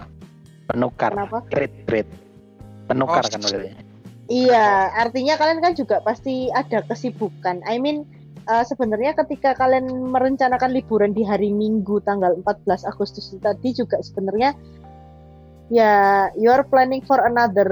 [0.70, 1.38] penukar Kenapa?
[1.51, 2.21] kredit kredit
[2.92, 3.74] penukar Oh, kan maksudnya
[4.33, 7.61] Iya, artinya kalian kan juga pasti ada kesibukan.
[7.68, 8.09] I mean,
[8.48, 14.00] eh, sebenarnya ketika kalian merencanakan liburan di hari Minggu tanggal 14 Agustus itu tadi juga
[14.00, 14.57] sebenarnya
[15.68, 17.68] ya you're planning for another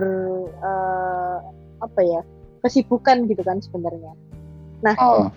[0.60, 1.38] eh,
[1.80, 2.20] apa ya
[2.60, 4.12] kesibukan gitu kan sebenarnya.
[4.84, 5.32] Nah, oh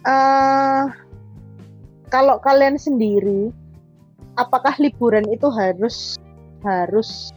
[0.00, 0.84] eh
[2.10, 3.54] kalau kalian sendiri,
[4.34, 6.18] apakah liburan itu harus
[6.66, 7.30] harus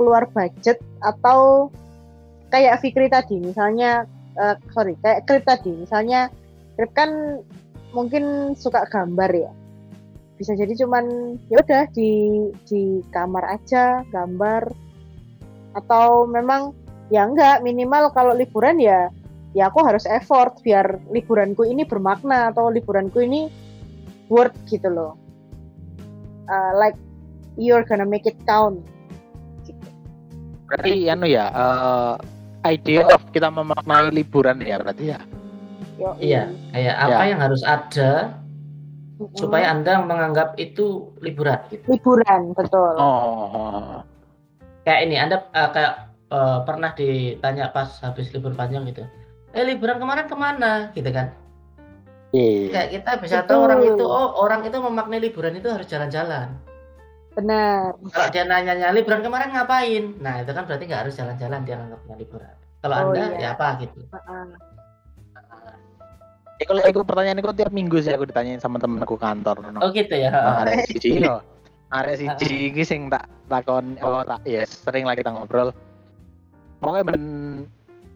[0.00, 1.68] keluar budget atau
[2.48, 4.08] kayak Fikri tadi, misalnya,
[4.40, 6.32] eh, sorry, kayak Krip tadi, misalnya
[6.80, 7.44] Krip kan
[7.92, 9.52] mungkin suka gambar ya,
[10.40, 14.72] bisa jadi cuman ya udah di di kamar aja gambar,
[15.76, 16.72] atau memang
[17.12, 19.12] ya enggak minimal kalau liburan ya
[19.52, 23.50] ya aku harus effort biar liburanku ini bermakna atau liburanku ini
[24.30, 25.18] worth gitu loh.
[26.46, 26.96] Uh, like
[27.58, 28.78] you're gonna make it count.
[30.70, 32.14] Berarti anu ya eh
[32.70, 35.20] idea of kita memaknai liburan ya berarti ya
[36.16, 37.28] Iya, kayak apa Ya.
[37.28, 38.32] yang harus ada
[39.36, 41.84] supaya Anda menganggap itu liburan gitu.
[41.92, 44.00] liburan betul oh
[44.80, 45.94] Kayak ini Anda eh, kayak
[46.32, 49.04] eh, pernah ditanya pas habis libur panjang gitu.
[49.52, 51.36] Eh liburan kemarin ke mana gitu kan?
[52.32, 53.48] iya Kayak kita bisa Betul.
[53.52, 56.56] tahu orang itu oh orang itu memaknai liburan itu harus jalan-jalan.
[57.30, 60.04] Benar Kalau dia nanya liburan kemarin ngapain?
[60.18, 62.54] Nah, itu kan berarti nggak harus jalan-jalan dia anggapnya liburan.
[62.80, 63.38] Kalau Oh, Anda iya.
[63.38, 64.00] ya apa gitu.
[64.08, 64.46] Heeh.
[66.60, 69.80] Eh, kalau aku pertanyaan itu tiap minggu sih aku ditanyain sama temenku kantor no.
[69.80, 70.28] Oh gitu ya.
[70.28, 71.40] Nah, arek siji yo.
[71.88, 75.72] Arek siji iki sing tak takon oh tak ya sering lah kita ngobrol.
[76.80, 77.24] Pokoknya ben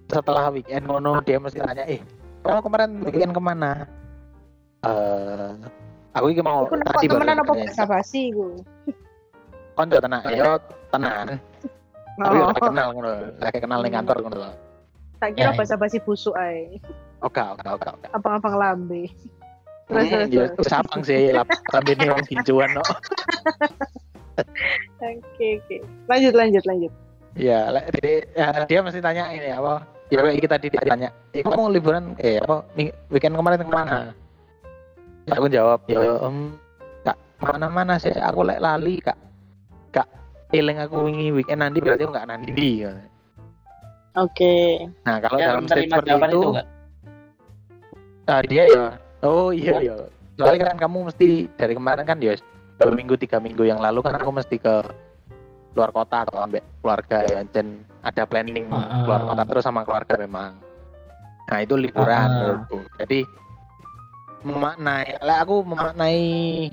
[0.09, 2.01] setelah weekend ngono dia mesti nanya, "Eh,
[2.45, 3.89] kamu kemarin weekend ke mana?"
[4.85, 5.53] Eh,
[6.13, 8.29] aku iki mau Iku tadi kok temenan apa bahasa basi
[9.75, 10.51] konco tenan yo
[10.89, 11.27] tenan
[12.15, 14.51] tapi ora kenal ngono lagi kenal ning kantor ngono lho
[15.19, 15.59] tak kira Ya, ya.
[15.59, 16.79] bahasa basi busuk ae
[17.25, 18.07] Oke, oke, oke, oke.
[18.13, 19.09] abang-abang lambe.
[19.89, 20.69] Terus Hmm, terus.
[20.69, 21.33] ya, abang sih
[21.73, 22.85] sampai ini orang ginjuan no.
[25.01, 25.77] Oke oke.
[26.05, 26.93] Lanjut lanjut lanjut.
[27.35, 29.83] Iya, dia, ya, dia mesti tanya ini apa?
[30.13, 32.63] Ya kayak kita ditanya, eh, kamu liburan eh apa
[33.09, 34.13] weekend kemarin ke mana?
[35.25, 36.55] Ya, aku jawab, ya em
[37.03, 39.17] kak mana-mana sih, aku lek lali kak,
[39.95, 40.09] kak
[40.51, 42.71] eling aku wingi weekend nanti berarti aku nggak nanti di.
[44.15, 44.55] Oke.
[45.03, 46.67] Nah kalau Ya, dalam state seperti jawaban itu, itu enggak?
[48.25, 48.85] ah, dia ya,
[49.23, 49.95] oh iya iya,
[50.35, 52.33] soalnya kan kamu mesti dari kemarin kan ya
[52.79, 54.75] dua minggu tiga minggu yang lalu kan aku mesti ke
[55.75, 59.03] luar kota atau ambek keluarga ya dan ada planning Ah.
[59.05, 60.57] keluar kota terus sama keluarga memang
[61.45, 63.29] nah itu liburan menurutku jadi
[64.45, 65.19] memaknai.
[65.25, 66.21] Lah aku memaknai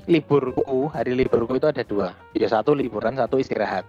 [0.04, 2.12] liburku hari liburku itu ada dua.
[2.36, 3.88] Ya satu liburan satu istirahat.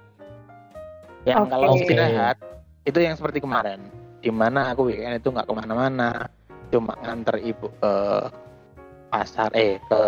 [1.28, 1.52] Yang Oke.
[1.52, 2.38] kalau istirahat
[2.88, 3.84] itu yang seperti kemarin.
[4.24, 6.32] Di mana aku weekend itu nggak ke mana-mana.
[6.72, 7.93] Cuma nganter ibu ke
[9.12, 10.04] pasar eh ke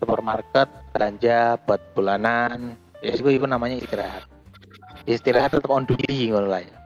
[0.00, 2.74] supermarket belanja buat bulanan.
[3.04, 4.24] Ya itu itu namanya istirahat.
[5.04, 6.79] Istirahat tetap on duty ngono lah ya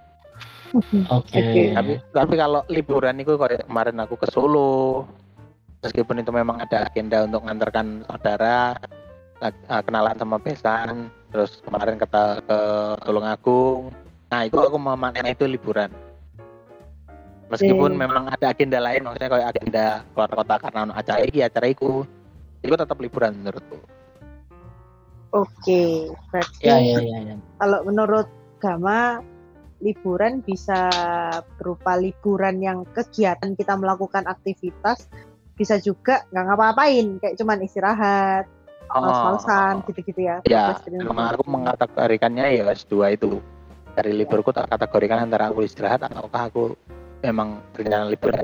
[0.75, 1.07] Oke.
[1.07, 1.63] Oke.
[1.71, 5.07] tapi tapi kalau liburan itu kayak kemarin aku ke Solo
[5.87, 8.75] meskipun itu memang ada agenda untuk ngantarkan saudara
[9.39, 12.59] eh, kenalan sama besan terus kemarin ke, ke
[13.07, 13.95] Tulungagung
[14.33, 15.95] nah itu aku memaknai itu liburan
[17.55, 18.01] meskipun Oke.
[18.01, 22.03] memang ada agenda lain maksudnya kayak agenda keluar kota karena acara iki acara iku
[22.67, 23.79] itu tetap liburan menurutku
[25.35, 26.15] Oke.
[26.31, 27.37] Berarti Ya ya ya ya.
[27.59, 28.31] kalau menurut
[28.63, 29.19] Gama
[29.85, 30.89] liburan bisa
[31.61, 35.13] berupa liburan yang kegiatan kita melakukan aktivitas
[35.55, 38.45] bisa juga nggak ngapa-ngapain kayak cuman istirahat,
[38.91, 40.37] males-malesan gitu-gitu ya.
[40.43, 40.51] Oh.
[40.51, 43.39] ya memang aku mengkategorikannya ya dua itu
[43.95, 46.75] dari liburku tak kategorikan antara aku istirahat ataukah aku
[47.23, 48.43] memang rencana liburan.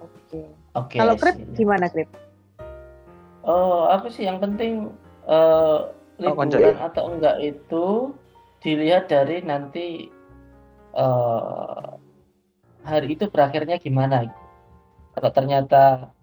[0.00, 0.40] Oke.
[0.76, 0.96] Oke.
[0.96, 2.08] Kalau I Krip gimana Krip?
[3.44, 4.88] Oh, aku sih yang penting
[5.28, 5.78] eh,
[6.24, 8.16] konco liburan atau enggak itu
[8.64, 10.10] dilihat dari nanti
[10.94, 11.90] eh,
[12.84, 14.28] hari itu berakhirnya gimana.
[15.12, 16.14] Kalau ternyata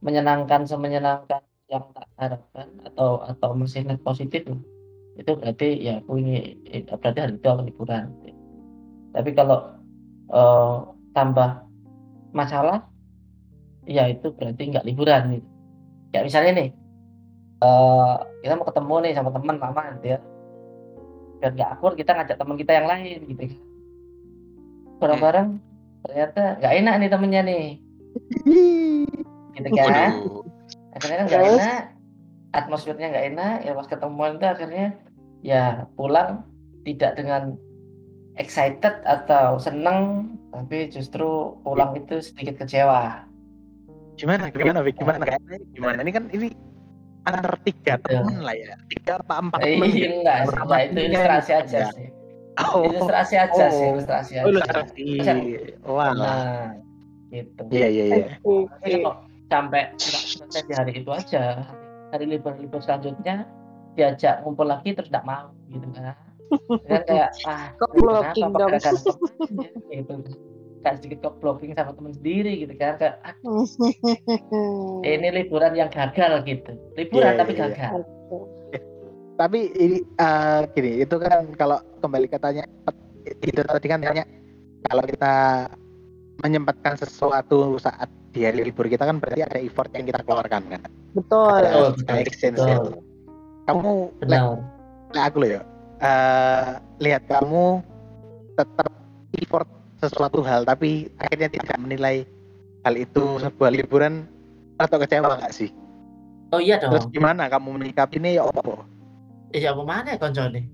[0.00, 4.42] menyenangkan semenyenangkan yang tak harapkan atau atau masih net positif
[5.14, 8.04] itu berarti ya aku ini eh, berarti hari itu aku liburan.
[9.14, 9.58] Tapi kalau
[10.32, 10.76] eh,
[11.14, 11.50] tambah
[12.30, 12.86] masalah,
[13.86, 15.48] ya itu berarti nggak liburan gitu.
[16.10, 16.68] Kayak misalnya nih,
[17.62, 20.18] eh kita mau ketemu nih sama teman lama gitu ya.
[21.38, 23.42] Biar nggak akur kita ngajak teman kita yang lain gitu.
[25.00, 25.48] Bareng-bareng
[26.04, 27.64] ternyata nggak enak nih temennya nih.
[29.56, 29.88] Gitu kan.
[29.88, 30.44] Waduh.
[30.94, 31.82] Akhirnya kan nggak enak.
[32.50, 33.56] Atmosfernya nggak enak.
[33.64, 34.86] Ya pas ketemuan itu akhirnya
[35.40, 35.62] ya
[35.96, 36.44] pulang
[36.82, 37.54] tidak dengan
[38.36, 43.24] excited atau seneng tapi justru pulang itu sedikit kecewa.
[44.16, 45.00] gimana gimana Vic?
[45.00, 46.48] gimana kayaknya gimana ini kan ini
[47.24, 50.12] antar tiga temen lah ya tiga apa empat Eh, temen gitu.
[50.12, 51.88] enggak Bersama ya, itu ilustrasi aja ya.
[51.96, 52.08] sih.
[52.68, 53.92] Oh Ilustrasi aja sih, Oh.
[53.94, 54.48] ilustrasi oh aja.
[54.48, 55.02] ilustrasi
[55.82, 56.76] wah Nah,
[57.28, 57.62] gitu.
[57.70, 59.10] iya iya iya
[59.46, 61.66] sampai selesai di hari itu aja,
[62.10, 63.46] hari libur-libur selanjutnya
[63.92, 66.14] diajak ngumpul lagi terus nggak mau gitu kan.
[66.86, 68.70] Kan kayak ah Kok ini blocking dong?
[69.90, 70.14] gitu.
[70.80, 72.94] Kayak sedikit kok blocking sama temen sendiri gitu kan.
[72.96, 73.34] Kayak ah,
[75.04, 76.72] ini liburan yang gagal gitu.
[76.96, 77.74] Liburan Iya, tapi iya, iya.
[77.90, 78.02] gagal.
[79.40, 82.68] Tapi ini eh, gini itu kan kalau kembali ke tanya
[83.40, 84.28] itu tadi kan tanya
[84.84, 85.34] kalau kita
[86.44, 90.82] menyempatkan sesuatu saat di hari libur kita kan berarti ada effort yang kita keluarkan kan
[91.16, 91.56] Betul.
[91.56, 92.68] ada, betul, exchange betul.
[92.68, 92.78] ya.
[93.64, 93.92] kamu
[94.28, 94.44] lihat
[95.24, 95.62] aku loh ya
[96.04, 96.68] eh,
[97.00, 97.80] lihat kamu
[98.60, 98.92] tetap
[99.40, 99.68] effort
[100.04, 102.28] sesuatu hal tapi akhirnya tidak menilai
[102.84, 104.28] hal itu sebuah liburan
[104.76, 105.72] atau kecewa nggak sih
[106.50, 106.90] Oh iya dong.
[106.98, 108.82] terus gimana kamu menyikapinya ya apa
[109.50, 110.64] Iya, apa mana ya konco nih?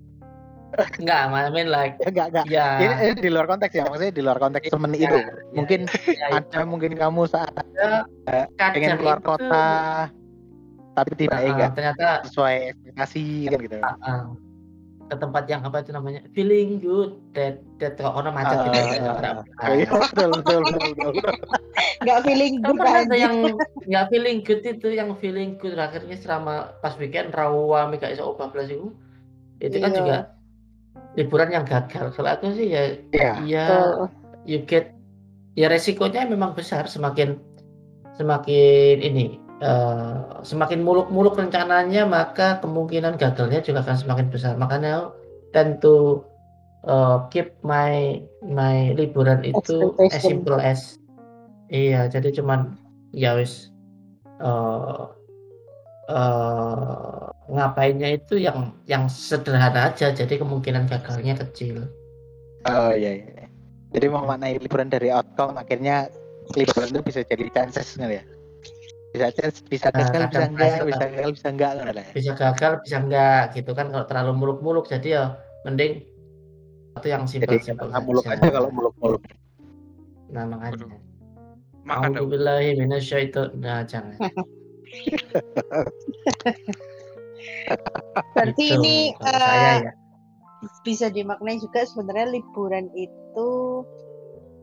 [1.01, 2.67] Enggak, I mean like ya enggak enggak ya.
[2.85, 5.81] ini, ini di luar konteks ya maksudnya di luar konteks temen Ya, itu ya, mungkin
[5.89, 8.05] ya, ya, ada mungkin kamu saat ya.
[8.77, 9.69] Pengen keluar itu, kota
[10.97, 14.21] tapi tidak ah, enggak ternyata sesuai ekspektasi kan gitu ah, ah,
[15.07, 16.21] ke tempat yang apa itu namanya?
[16.35, 18.79] Feeling good that that kalau orang macet gitu
[22.03, 23.35] nggak- feeling good pernah ada yang
[23.87, 28.51] nggak feeling good itu yang feeling good akhirnya selama pas weekend rawa mega iso obah
[28.51, 28.91] belas itu
[29.63, 29.99] itu kan Iya.
[29.99, 30.17] juga
[31.17, 32.13] liburan yang gagal.
[32.13, 33.33] Kalau aku sih ya Iya.
[33.47, 33.67] ya
[34.45, 34.93] you get
[35.57, 37.41] ya resikonya memang besar semakin
[38.17, 45.11] semakin ini eh, semakin muluk-muluk rencananya maka kemungkinan gagalnya juga akan semakin besar makanya
[45.55, 46.25] tentu
[46.85, 51.01] eh, keep my my liburan itu as simple as
[51.73, 52.77] iya jadi cuman
[53.17, 53.73] ya wis
[54.43, 55.05] eh
[56.07, 61.89] eh, ngapainnya itu yang yang sederhana aja jadi kemungkinan gagalnya kecil
[62.67, 63.47] Oh iya, iya.
[63.95, 66.11] Jadi memaknai liburan dari outcome akhirnya
[66.59, 68.23] liburan itu bisa jadi chances kan ya.
[69.17, 71.09] Bisa chance, bisa Nah, gagal, bisa enggak, pressure bisa kan.
[71.09, 73.87] gagal, bisa enggak kan bisa gagal bisa enggak gitu kan.
[73.89, 75.25] Kalau terlalu muluk-muluk jadi ya
[75.65, 76.05] mending
[76.97, 79.23] itu yang Jadi simpel-simpel nggak muluk aja kalau muluk-muluk.
[80.29, 81.01] nah makanya.
[81.87, 82.29] Makan dong.
[82.29, 84.21] A'udzubillahi minasyaitonir nah jangan.
[88.37, 89.93] Berarti Gitu, ini eh, saya ya.
[90.85, 93.49] bisa dimaknai juga sebenarnya liburan itu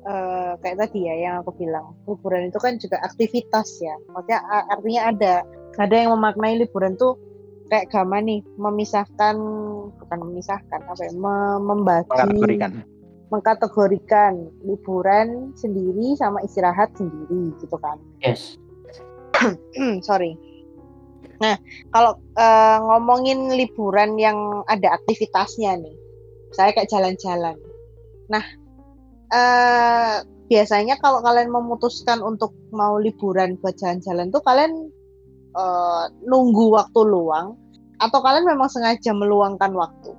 [0.04, 4.39] eh, kayak tadi ya yang aku bilang liburan itu kan juga aktivitas ya maksudnya
[4.70, 5.34] artinya ada
[5.80, 7.18] ada yang memaknai liburan tuh
[7.72, 9.36] kayak gama nih memisahkan
[9.98, 12.72] bukan memisahkan apa ya me- membagi Mengkategorikan.
[13.34, 18.60] mengkategorikan liburan sendiri sama istirahat sendiri gitu kan yes
[20.08, 20.38] sorry.
[21.42, 21.58] Nah,
[21.92, 25.96] kalau eh, ngomongin liburan yang ada aktivitasnya nih,
[26.54, 27.58] saya kayak jalan-jalan.
[28.32, 28.44] Nah,
[29.34, 30.15] eh,
[30.48, 34.93] biasanya kalau kalian memutuskan untuk mau liburan buat jalan-jalan tuh kalian
[35.58, 37.58] eh, nunggu waktu luang
[37.98, 40.12] atau kalian memang sengaja meluangkan waktu?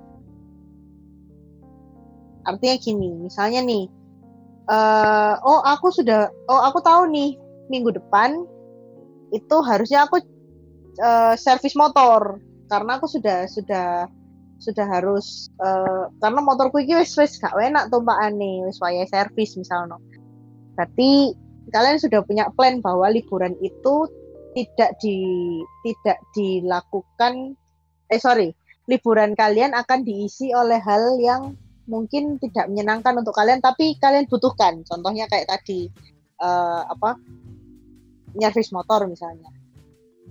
[2.45, 3.89] Artinya gini, misalnya nih,
[4.69, 7.39] eh, oh aku sudah, oh aku tahu nih
[7.71, 8.45] minggu depan
[9.33, 10.21] itu harusnya aku
[11.01, 12.37] eh, servis motor
[12.69, 14.09] karena aku sudah sudah
[14.59, 19.99] sudah harus eh, karena motorku ini wis wis gak enak tumpakane wis wayahe servis misalnya.
[20.75, 21.35] Berarti
[21.71, 24.07] kalian sudah punya plan bahwa liburan itu
[24.55, 25.17] tidak di
[25.83, 27.59] tidak dilakukan
[28.07, 28.55] eh sorry
[28.87, 31.57] liburan kalian akan diisi oleh hal yang
[31.89, 35.91] mungkin tidak menyenangkan untuk kalian tapi kalian butuhkan contohnya kayak tadi
[36.39, 37.19] eh, apa
[38.35, 39.49] nyervis motor misalnya.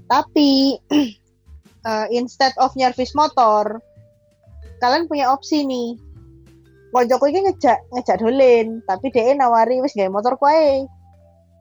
[0.07, 0.77] Tapi
[1.89, 3.81] eh, instead of nyervis motor,
[4.85, 5.97] kalian punya opsi nih.
[6.92, 10.85] Koncoku iki ngejak ngejak dolen, tapi dia nawari wis gawe motor kuae.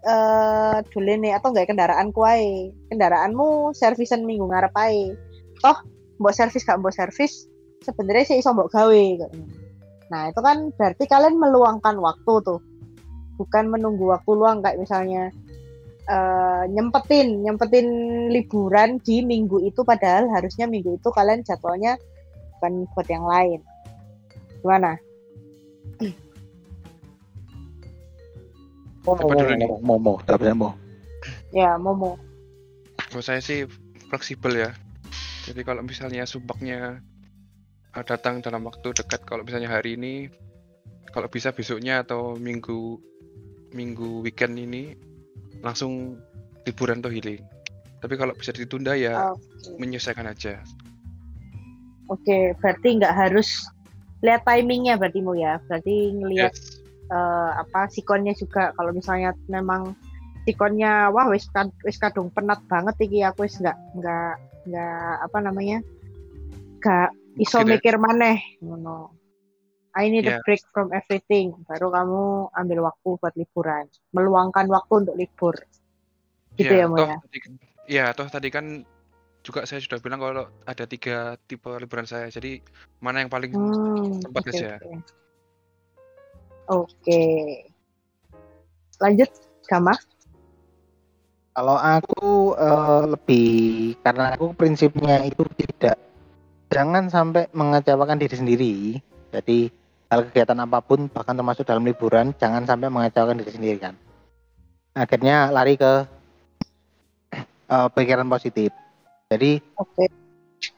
[0.03, 2.75] Eh dolen nih atau gawe kendaraan kuae.
[2.91, 5.15] Kendaraanmu servisan minggu ngarep ae.
[5.63, 5.79] Toh
[6.19, 7.49] mbok servis gak mbok servis,
[7.81, 9.03] sebenarnya sih iso mbok gawe.
[10.13, 12.61] Nah, itu kan berarti kalian meluangkan waktu tuh.
[13.39, 15.33] Bukan menunggu waktu luang kayak misalnya
[16.05, 17.87] eh, nyempetin nyempetin
[18.29, 21.97] liburan di minggu itu padahal harusnya minggu itu kalian jadwalnya
[22.63, 23.59] bukan buat yang lain
[24.63, 24.95] gimana
[29.03, 29.67] Mau Apa dulu nih?
[30.23, 30.79] tak bisa mau.
[31.51, 32.15] ya momo
[33.11, 33.67] Kalau saya sih
[34.07, 34.71] fleksibel ya.
[35.43, 37.03] Jadi kalau misalnya sumpaknya
[37.91, 40.31] uh, datang dalam waktu dekat, kalau misalnya hari ini,
[41.11, 42.95] kalau bisa besoknya atau minggu
[43.75, 44.95] minggu weekend ini
[45.59, 46.15] langsung
[46.63, 47.43] liburan atau healing.
[47.99, 50.63] Tapi kalau bisa ditunda ya oke menyesuaikan aja.
[52.11, 53.49] Oke, berarti nggak harus
[54.23, 56.79] lihat timingnya berarti mu ya berarti ngelihat Yes.
[57.11, 59.91] eh, apa sikonnya juga kalau misalnya memang
[60.47, 61.43] sikonnya wah wis
[61.83, 65.77] wis kadung penat banget iki aku wis nggak nggak nggak apa namanya
[66.79, 67.67] nggak iso ya.
[67.67, 69.11] mikir maneh ngono
[69.93, 70.43] I need a Ya.
[70.47, 72.23] break from everything baru kamu
[72.55, 73.85] ambil waktu buat liburan
[74.15, 75.55] meluangkan waktu untuk libur
[76.55, 77.59] gitu ya, Mo toh ya tadi kan-
[77.91, 78.65] ya, toh tadi kan
[79.43, 82.31] juga saya sudah bilang kalau ada tiga tipe liburan saya.
[82.31, 82.63] Jadi
[83.03, 84.71] mana yang paling Hmm, tepat oke aja.
[84.79, 84.91] oke.
[86.71, 87.21] Oke.
[89.03, 89.29] Lanjut,
[89.67, 89.93] Gama.
[91.53, 93.49] Kalau aku eh, lebih
[94.01, 95.99] karena aku prinsipnya itu tidak
[96.73, 98.73] jangan sampai mengecewakan diri sendiri.
[99.29, 99.69] Jadi
[100.09, 103.93] hal kegiatan apa pun bahkan termasuk dalam liburan jangan sampai mengecewakan diri sendiri kan.
[104.97, 105.93] Akhirnya lari ke
[107.69, 108.71] eh, pikiran positif.
[109.33, 110.05] Jadi Oke.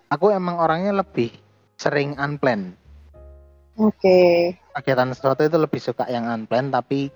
[0.07, 1.27] aku emang orangnya lebih
[1.75, 2.71] sering unplanned.
[3.75, 4.55] Oke.
[4.71, 7.11] Kegiatan sesuatu itu lebih suka yang unplanned tapi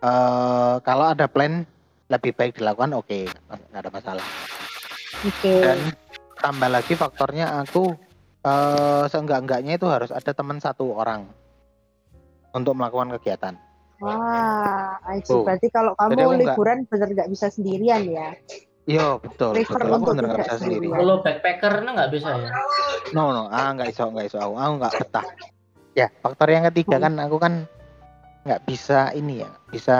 [0.00, 1.68] eh, kalau ada plan
[2.10, 4.26] lebih baik dilakukan oke nggak ada masalah.
[5.20, 5.52] Oke.
[5.60, 5.92] dan
[6.40, 7.92] tambah lagi faktornya aku
[8.40, 11.28] eh seenggak-enggaknya itu harus ada teman satu orang
[12.56, 13.54] untuk melakukan kegiatan.
[14.00, 14.96] Wah.
[15.28, 15.44] Tuh.
[15.44, 18.32] Berarti kalau kamu liburan bener nggak bisa sendirian ya?
[18.90, 19.54] Iya betul.
[19.54, 19.78] Betul.
[19.86, 20.86] Aku bener nggak bisa sendiri.
[20.90, 22.50] Kalau backpacker nah nggak bisa ya.
[23.12, 25.26] No no, ah nggak iso nggak iso aku, aku nggak betah.
[25.92, 27.04] Ya faktor yang ketiga Hmm.
[27.04, 27.54] kan aku kan
[28.40, 29.98] nggak bisa ini ya, bisa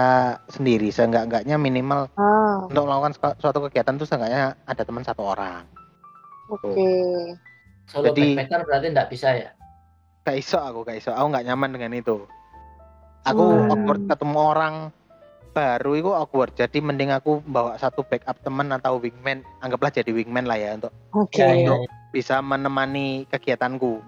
[0.48, 0.88] sendiri.
[0.88, 5.62] Seenggak-enggaknya minimal Ah, untuk melakukan suatu- kegiatan tuh seenggaknya ada teman satu orang.
[6.48, 6.66] oke.
[7.86, 9.50] Solo Jadi- backpacker berarti nggak bisa ya.
[10.20, 12.22] gak iso aku gak iso aku nggak nyaman dengan itu
[13.22, 13.72] aku Hmm.
[13.72, 14.74] awkward ketemu orang
[15.50, 20.44] baru itu awkward jadi mending aku bawa satu backup teman atau wingman anggaplah jadi wingman
[20.44, 21.42] lah ya untuk Oke.
[21.42, 21.90] Ya, ya, ya.
[22.10, 23.98] bisa menemani kegiatanku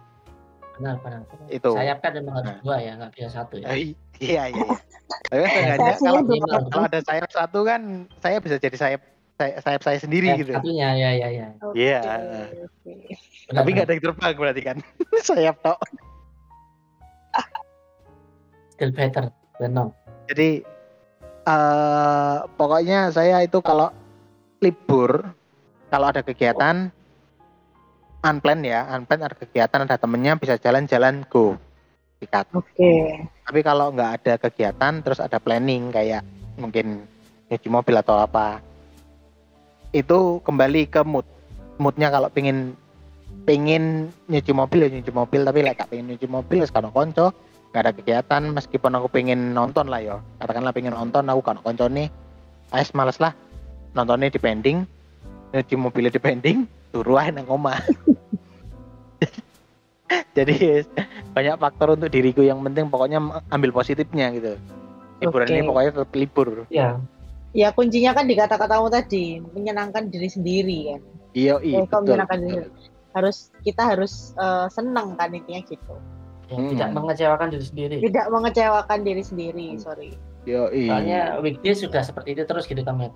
[0.73, 1.75] benar benar Itu.
[1.75, 2.59] sayap kan memang harus Nah.
[2.63, 4.77] dua ya nggak bisa satu ya Eh, iya iya iya.
[5.29, 7.81] tapi kan seenggaknya kalau, kalau ada sayap satu kan
[8.19, 9.03] saya bisa jadi sayap
[9.37, 12.01] sayap, sayap saya sendiri Sayap gitu satunya ya ya ya Oke, Iya.
[12.63, 12.93] oke.
[13.51, 14.77] Benar, tapi nggak ada yang terbang berarti kan
[15.29, 15.79] sayap tok
[18.73, 19.29] still better
[19.59, 19.93] benar
[20.27, 20.65] jadi
[21.43, 23.91] eh pokoknya saya itu kalau
[24.63, 25.27] libur
[25.91, 26.89] kalau ada kegiatan
[28.23, 31.59] unplanned ya unplanned ada kegiatan ada temennya bisa jalan-jalan go.
[32.23, 33.19] Sikat Oke.
[33.43, 36.23] tapi kalau nggak ada kegiatan terus ada planning kayak
[36.55, 37.03] mungkin
[37.51, 38.63] nyuci mobil atau apa
[39.93, 41.27] itu kembali ke mood.
[41.77, 42.79] Moodnya kalau pengen
[43.43, 47.35] pengen nyuci mobil ya nyuci mobil tapi like gak pengen nyuci mobil sekarang konco
[47.73, 51.89] nggak ada kegiatan meskipun aku pengen nonton lah yo katakanlah pengen nonton aku kan konco
[51.89, 52.13] nih
[52.69, 53.33] Ais males lah
[53.97, 54.85] nontonnya di pending
[55.53, 57.77] nyuci mobilnya di pending turu aja nang omah
[60.37, 60.85] jadi
[61.33, 64.53] banyak faktor untuk diriku yang penting pokoknya ambil positifnya gitu
[65.25, 65.53] liburan Oke.
[65.57, 67.01] ini pokoknya tetap libur ya
[67.53, 71.01] Ya kuncinya kan di kata-katamu tadi menyenangkan diri sendiri kan.
[71.37, 72.65] iya iya Eh, kok betul, menyenangkan diri?
[72.65, 72.73] betul.
[73.13, 75.95] Harus kita harus eh, senang kan intinya gitu.
[76.53, 76.69] Ya, Hmm.
[76.71, 79.67] tidak mengecewakan diri sendiri Tidak mengecewakan diri sendiri.
[79.77, 80.11] Sorry.
[80.43, 83.09] iya iya soalnya weekday sudah seperti itu terus gitu kamu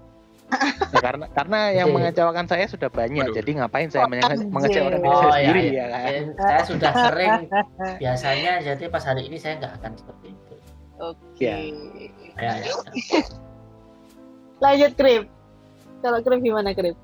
[0.94, 1.96] Ya, karena karena yang Oke.
[1.98, 3.34] mengecewakan saya sudah banyak Waduh.
[3.34, 6.60] jadi ngapain saya Oh, menge- mengecewakan diri saya Oh, sendiri iya, ya kan Eh, saya
[6.64, 7.32] sudah sering
[8.00, 10.54] biasanya jadi pas hari ini saya nggak akan seperti itu
[10.96, 11.44] Oke.
[11.44, 11.56] Iya.
[12.38, 12.74] ya, ya.
[14.64, 15.28] Lanjut Krip.
[15.98, 16.96] Kalau Krip gimana Krip?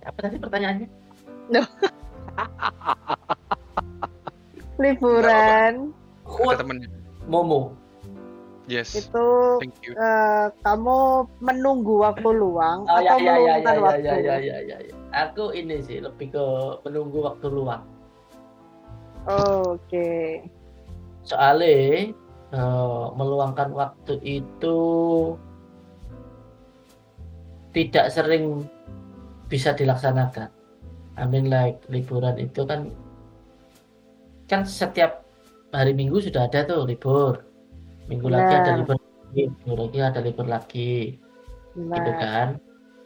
[0.00, 0.88] apa tadi pertanyaannya
[4.80, 5.92] Liburan
[6.24, 6.88] Ke Quote temennya.
[7.28, 7.76] Momo
[8.64, 8.94] Yes.
[8.94, 9.26] itu
[9.58, 9.98] Thank you.
[9.98, 10.98] eh, kamu
[11.42, 14.06] menunggu waktu luang oh ya atau ya ya ya meluangkan ya waktu?
[14.06, 14.94] ya ya ya ya ya.
[15.10, 16.44] aku ini sih lebih ke
[16.86, 17.82] menunggu waktu luang
[19.26, 20.46] Oke.
[21.26, 22.14] soalnya
[22.54, 24.78] eh, meluangkan waktu itu
[27.70, 28.66] tidak sering
[29.46, 30.50] bisa dilaksanakan.
[31.14, 32.90] I mean like liburan itu kan
[34.50, 35.22] kan setiap
[35.70, 37.46] hari Minggu sudah ada tuh libur.
[38.10, 38.78] Minggu lagi ada Benar.
[38.82, 40.94] libur lagi, minggu lagi ada libur lagi,
[41.78, 42.58] gitu kan.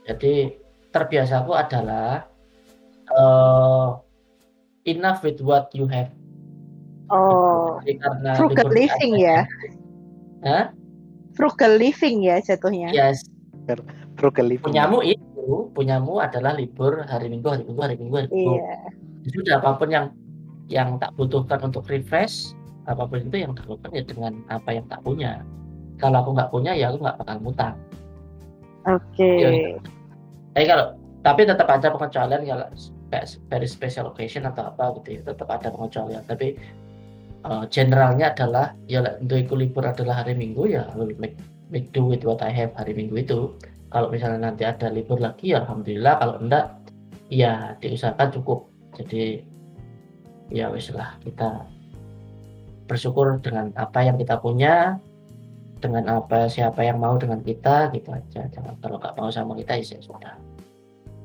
[0.08, 0.56] Jadi
[0.88, 2.24] terbiasaku adalah
[3.12, 3.88] eh
[4.88, 6.08] enough with what you have.
[7.12, 9.38] oh, Jadi karena frugal libur living ada- ya.
[10.48, 10.64] Hah?
[11.36, 12.88] Frugal living ya jatuhnya.
[12.96, 13.28] Yes,
[14.16, 18.56] frugal living punyamu itu punyamu adalah libur hari minggu hari minggu hari minggu hari minggu
[18.56, 18.76] Iya.
[19.20, 20.06] Jadi sudah apa pun yang
[20.68, 24.84] yang tak butuhkan untuk refresh apa pun itu yang tak lakukan ya dengan apa yang
[24.88, 25.40] tak punya.
[25.96, 27.76] Kalau aku nggak punya ya aku nggak bakal mutang
[28.84, 29.30] Oke.
[29.40, 29.80] Iya.
[30.52, 30.86] tapi kalau
[31.24, 32.66] tapi tetap ada pengecualian kalau
[33.08, 36.22] kayak very special occasion atau apa gitu ya tetap ada pengecualian.
[36.28, 36.60] Tapi
[37.48, 41.40] uh, generalnya adalah ya untuk ikut libur adalah hari minggu ya I will make
[41.72, 43.56] make do with what I have hari minggu itu.
[43.88, 46.20] Kalau misalnya nanti ada libur lagi ya alhamdulillah.
[46.20, 46.66] Kalau enggak
[47.32, 48.68] ya diusahakan cukup.
[49.00, 49.40] Jadi
[50.48, 51.16] ya wis lah.
[51.22, 51.64] Kita
[52.84, 55.00] bersyukur dengan apa yang kita punya
[55.80, 58.48] dengan apa siapa yang mau dengan kita gitu aja.
[58.48, 60.34] Jangan kalau nggak mau sama kita ya sudah.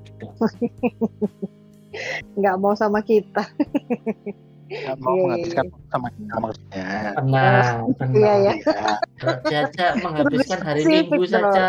[0.04, 0.26] Gitu.
[2.38, 3.50] Nggak mau sama kita.
[4.70, 6.86] Nggak mau Iya, iya, menghabiskan waktu sama kita maksudnya.
[7.18, 7.64] Benar
[7.98, 8.14] benar.
[8.14, 8.34] Iya.
[8.38, 8.54] Ya.
[9.50, 11.68] Diajak menghabiskan hari minggu saja.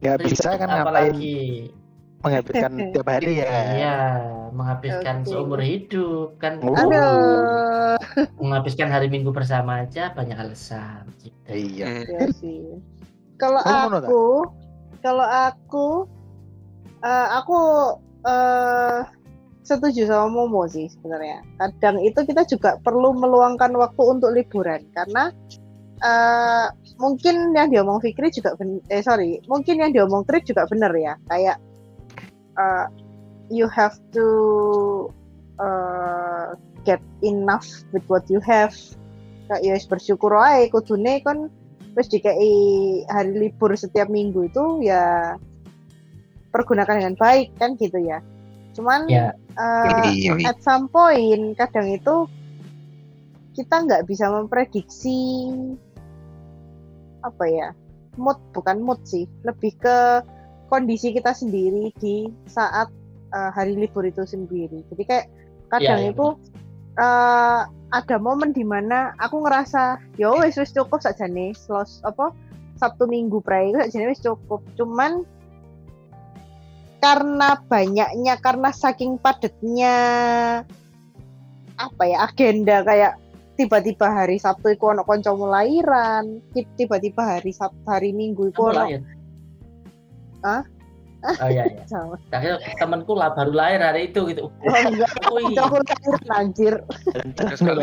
[0.00, 1.12] nggak bisa kan ngapain?
[1.12, 1.36] apalagi
[2.20, 3.96] menghabiskan tiap hari ya iya
[4.52, 5.28] menghabiskan Oke.
[5.30, 6.74] seumur hidup kan Oh.
[6.76, 7.96] Aduh.
[8.36, 11.48] menghabiskan hari minggu bersama aja banyak alasan gitu.
[11.52, 12.02] iya.
[12.04, 12.64] Iya sih.
[13.40, 14.24] Kalau aku,
[15.00, 15.86] kalau aku,
[17.00, 17.58] eh, aku
[18.20, 19.00] eh
[19.64, 21.40] setuju sama Momo sih sebenarnya.
[21.56, 25.32] Kadang itu kita juga perlu meluangkan waktu untuk liburan karena
[26.00, 26.66] eh
[26.96, 31.16] mungkin yang diomong Fikri juga ben- eh sorry, mungkin yang diomong Krip juga benar ya.
[31.28, 31.60] Kayak
[32.58, 32.86] eh,
[33.50, 34.26] you have to
[35.58, 36.48] eh,
[36.82, 38.72] get enough with what you have.
[39.50, 41.50] Kayak ya bersyukur aja kudune kan
[41.94, 45.34] terus dikai hari libur setiap minggu itu ya
[46.54, 48.22] pergunakan dengan baik kan gitu ya
[48.78, 49.34] cuman Ya.
[49.58, 50.54] eh, Iya, iya.
[50.54, 52.30] at some point kadang itu
[53.58, 55.50] kita nggak bisa memprediksi
[57.26, 57.68] apa ya
[58.14, 60.22] mood bukan mood sih lebih ke
[60.70, 62.88] kondisi kita sendiri di saat
[63.34, 64.86] eh, hari libur itu sendiri.
[64.94, 65.26] Jadi kayak
[65.70, 66.26] kadang Iya, iya, itu
[66.98, 72.30] eh ada momen di mana aku ngerasa yo wis wis cukup saja nih selos apa
[72.78, 74.62] Sabtu Minggu pray saja wis cukup.
[74.78, 75.26] Cuman
[77.00, 79.96] karena banyaknya karena saking padatnya
[81.80, 83.16] apa ya agenda kayak
[83.56, 89.19] tiba-tiba hari Sabtu iku ono kancamu lahiran tiba-tiba hari Sabtu hari Minggu iku Kamu ono?
[90.42, 90.62] Hah?
[91.20, 91.84] Oh iya iya.
[92.32, 94.48] Akhirnya temanku lah baru lahir hari itu gitu.
[94.48, 96.74] Oh enggak, kancamu lahiran anjir.
[97.36, 97.80] Terus kali.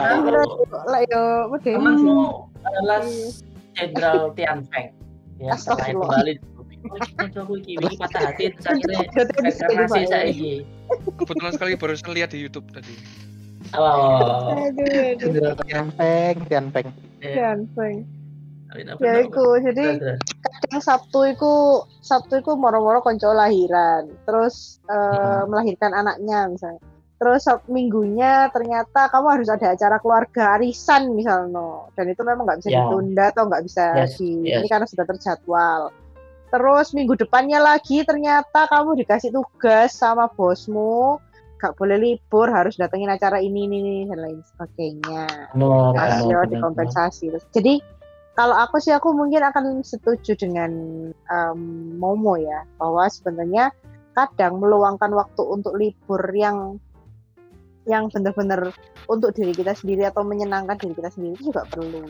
[0.89, 1.21] Lah yo
[1.53, 1.77] medeni.
[1.77, 2.13] temanku
[2.65, 3.29] adalah Iya.
[3.77, 4.89] Jenderal Tian Feng.
[5.37, 6.17] Ya, Astagfirullah.
[6.17, 6.33] kembali.
[7.29, 7.53] Aku
[8.01, 10.65] patah hati saiki.
[11.13, 12.89] Kebetulan sekali baru saya lihat di YouTube tadi.
[13.77, 14.49] Oh.
[15.13, 16.89] Jenderal Tian Peng, Tian Peng.
[17.21, 17.53] ya.
[17.53, 18.01] Ganteng.
[18.67, 19.23] Apa- Ya
[19.61, 19.85] jadi.
[20.67, 21.53] Kadang Sabtu iku
[22.03, 25.47] Sabtu iku moro-moro konco lahiran, terus eh, Hmm.
[25.47, 26.83] melahirkan anaknya misalnya.
[27.17, 32.69] Terus minggunya ternyata kamu harus ada acara keluarga arisan misalnya, dan itu memang nggak bisa
[32.69, 32.85] Ya.
[32.85, 34.61] ditunda atau nggak bisa Yes, di yes.
[34.61, 35.81] ini karena sudah terjadwal.
[36.47, 41.17] Terus minggu depannya lagi ternyata kamu dikasih tugas sama bosmu,
[41.57, 45.25] nggak boleh libur, harus datengin acara ini ini, ini dan lain sebagainya
[45.57, 47.73] Benar, kasih benar, ya benar, dikompensasi terus jadi
[48.37, 50.71] kalau aku sih aku mungkin akan setuju dengan
[51.09, 51.59] em,
[51.97, 53.73] Momo ya bahwa sebenarnya
[54.13, 56.77] kadang meluangkan waktu untuk libur yang
[57.89, 58.69] yang benar-benar
[59.09, 62.05] untuk diri kita sendiri atau menyenangkan diri kita sendiri itu juga perlu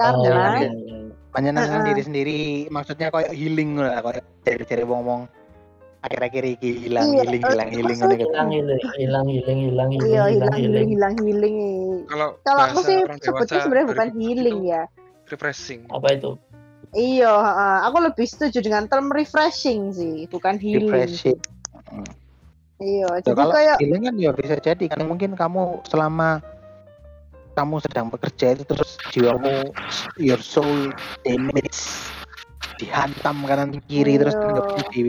[0.00, 0.98] karena Oh, iya, iya.
[1.30, 1.88] Menyenangkan Heeh.
[1.92, 2.38] diri sendiri,
[2.72, 5.28] maksudnya kayak healing lah, kayak cari-cari ngomong
[6.00, 8.32] akhir-akhir iki hilang, Iya, healing, eh, hilang, healing, maksudnya gitu.
[8.32, 8.66] hilang hilang
[8.96, 11.56] hilang hilang hilang iya hilang hilang healing hilang healing
[12.06, 14.82] Kalau kalau aku sih sebutnya dewasa sebenarnya bukan 2007 healing itu ya
[15.26, 15.80] refreshing.
[15.88, 16.30] apa itu
[16.90, 17.76] iya heeh.
[17.86, 21.38] aku lebih setuju dengan term refreshing sih bukan healing Refreshing.
[22.80, 26.40] iya Ya, jadi kalau kayak healing kan ya bisa jadi karena mungkin kamu selama
[27.52, 29.68] kamu sedang bekerja itu terus jiwamu
[30.16, 30.88] your soul
[31.22, 31.76] damage
[32.80, 34.48] dihantam kanan kiri terus Iya.
[34.48, 35.02] nggak bisa di,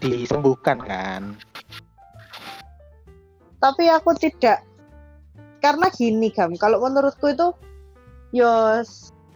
[0.00, 1.22] disembuhkan kan
[3.58, 4.60] tapi aku tidak
[5.64, 7.48] karena gini gam kalau menurutku itu
[8.36, 8.84] yo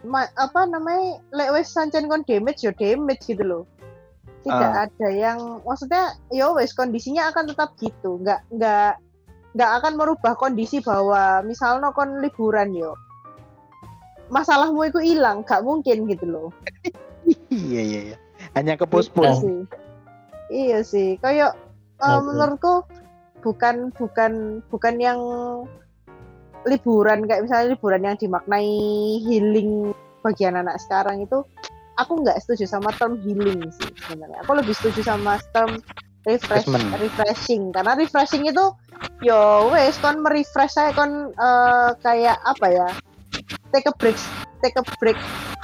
[0.05, 3.63] ma- apa namanya lek wes sancen kon damage yo damage gitu loh.
[4.45, 4.85] Tidak Ah.
[4.85, 8.21] ada yang maksudnya yo wes kondisinya akan tetap gitu.
[8.21, 8.93] Nggak nggak
[9.57, 12.93] nggak akan merubah kondisi bahwa misalnya kon liburan yo
[14.29, 16.49] masalahmu itu hilang nggak mungkin gitu loh.
[17.49, 18.17] Iya iya iya.
[18.53, 19.59] Hanya ke Iya pospon sih.
[20.53, 21.09] Iya sih.
[21.17, 21.57] Kayak
[21.97, 22.21] Betul.
[22.29, 22.73] menurutku
[23.41, 25.19] bukan bukan bukan yang
[26.67, 28.73] liburan kayak misalnya liburan yang dimaknai
[29.23, 31.43] healing bagian anak sekarang itu
[31.95, 35.79] aku nggak setuju sama term healing sih sebenarnya aku lebih setuju sama term
[36.27, 36.99] refresh Refreshment.
[36.99, 38.65] refreshing karena refreshing itu
[39.23, 42.87] yo wes kon merefresh saya kon eh, kayak apa ya
[43.71, 44.17] take a break
[44.59, 45.19] take a break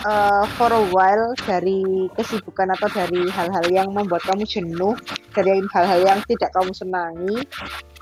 [0.07, 4.95] uh, for a while dari kesibukan atau dari hal-hal yang membuat kamu jenuh,
[5.35, 7.37] dari hal-hal yang tidak kamu senangi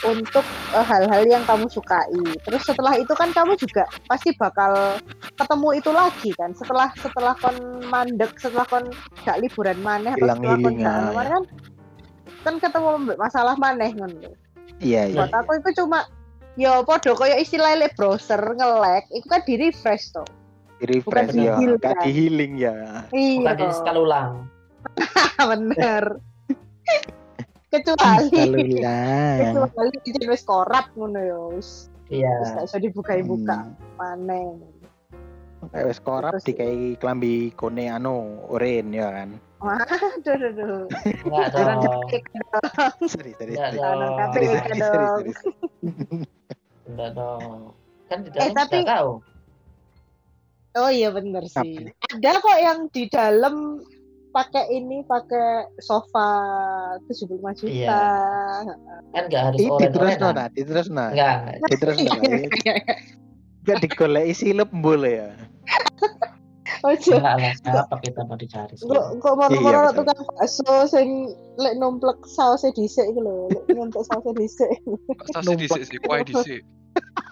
[0.06, 0.46] untuk
[0.76, 2.22] uh, hal-hal yang kamu sukai.
[2.46, 5.02] Terus setelah itu kan kamu juga pasti bakal
[5.34, 6.54] ketemu itu lagi kan.
[6.54, 7.58] Setelah setelah kon
[7.90, 8.86] mandek, setelah kon
[9.26, 11.44] gak liburan maneh atau setelah kon gak kan
[12.44, 14.36] kan ketemu masalah maneh ngono.
[14.84, 16.04] iya iya Buat aku itu cuma
[16.60, 20.28] yo podo koyo istilah le browser ngelek itu kan di refresh tuh.
[20.82, 22.04] di refresh ya kan?
[22.04, 23.08] di healing ya.
[23.10, 23.40] Iya.
[23.40, 24.32] bukan di sekali ulang.
[25.40, 26.06] Bener.
[27.74, 28.30] Kecuali
[29.40, 31.90] kecuali izin wis korup ngono ya wis.
[32.12, 32.34] Iya.
[32.44, 33.58] Wis gak iso dibuka-buka.
[33.66, 33.98] Hmm.
[33.98, 34.74] maneh
[35.72, 39.30] kayak wis korap dikai klambi kone anu oren ya kan
[39.64, 40.84] aduh aduh aduh
[41.24, 42.02] enggak dong.
[43.08, 45.24] serius serius enggak dong.
[46.84, 47.52] Enggak dong.
[48.08, 49.12] Kan di Eh, dalam tapi- tahu.
[50.74, 51.86] Oh iya bener sih.
[52.10, 53.78] Ada kok yang di dalam
[54.30, 56.28] pakai ini pakai sofa
[57.06, 57.70] 75 juta.
[57.70, 58.02] Iya.
[59.14, 60.34] kan enggak harus Ih, oren diterus no orenan
[60.90, 61.38] nah enggak
[61.70, 62.12] diterus no
[63.64, 65.30] gak digolek isi lembul ya
[66.82, 71.78] Ojo, enggak lah siapa kita mau dicari kok kok mau Iya, tukang bakso sing lek
[71.78, 74.72] numplek sausnya dhisik iku lho, lek nyentuk sausnya dhisik.
[75.30, 76.64] Stasi dhisik sih, kuai dhisik.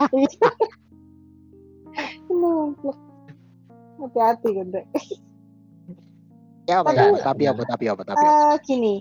[2.29, 2.97] Numplek.
[3.97, 4.85] Hati-hati kan, Dek.
[6.65, 8.95] ya apa Tapi- ya tapi apa tapi apa tapi apa Eh, gini,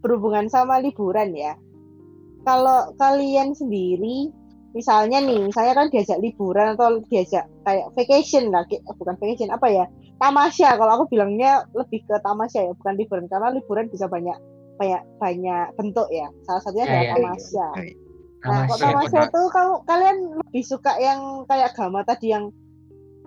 [0.00, 1.54] berhubungan sama liburan ya.
[2.42, 4.32] Kalau kalian sendiri,
[4.76, 9.66] misalnya nih, misalnya kan diajak liburan atau diajak kayak vacation lah, ki- bukan vacation apa
[9.70, 9.84] ya?
[10.20, 10.76] Tamasya.
[10.76, 14.36] Kalau aku bilangnya lebih ke tamasya ya, bukan liburan karena liburan bisa banyak
[14.76, 16.28] banyak banyak bentuk ya.
[16.48, 17.68] Salah satunya Ya, adalah ya, tamasya.
[17.76, 17.94] Iya, iya.
[18.40, 19.04] Nah, benar.
[19.12, 22.48] saya tuh kamu kalian lebih suka yang kayak Gama tadi yang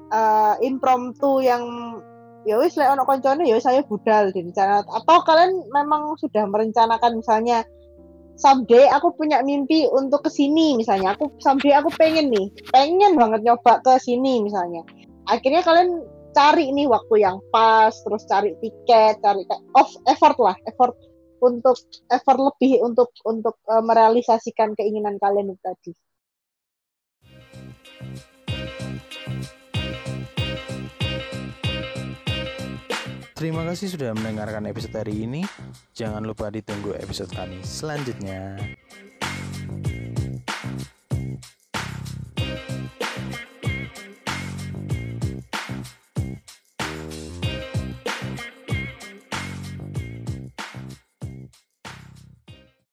[0.09, 1.61] eh, impromptu yang
[2.43, 7.63] ya wis lek ono koncone ya saya budal direncana atau kalian memang sudah merencanakan misalnya
[8.35, 11.13] someday aku punya mimpi untuk ke sini misalnya.
[11.17, 14.81] Aku someday aku pengen nih pengen banget nyoba ke sini misalnya.
[15.29, 16.03] Akhirnya kalian
[16.33, 19.45] cari nih waktu yang pas terus cari tiket cari
[19.77, 20.97] off effort lah effort
[21.45, 21.77] untuk
[22.09, 25.91] effort lebih untuk untuk eh, merealisasikan keinginan kalian itu tadi
[33.43, 35.43] Terima kasih sudah mendengarkan episode hari ini.
[35.91, 38.55] Jangan lupa ditunggu episode kami selanjutnya.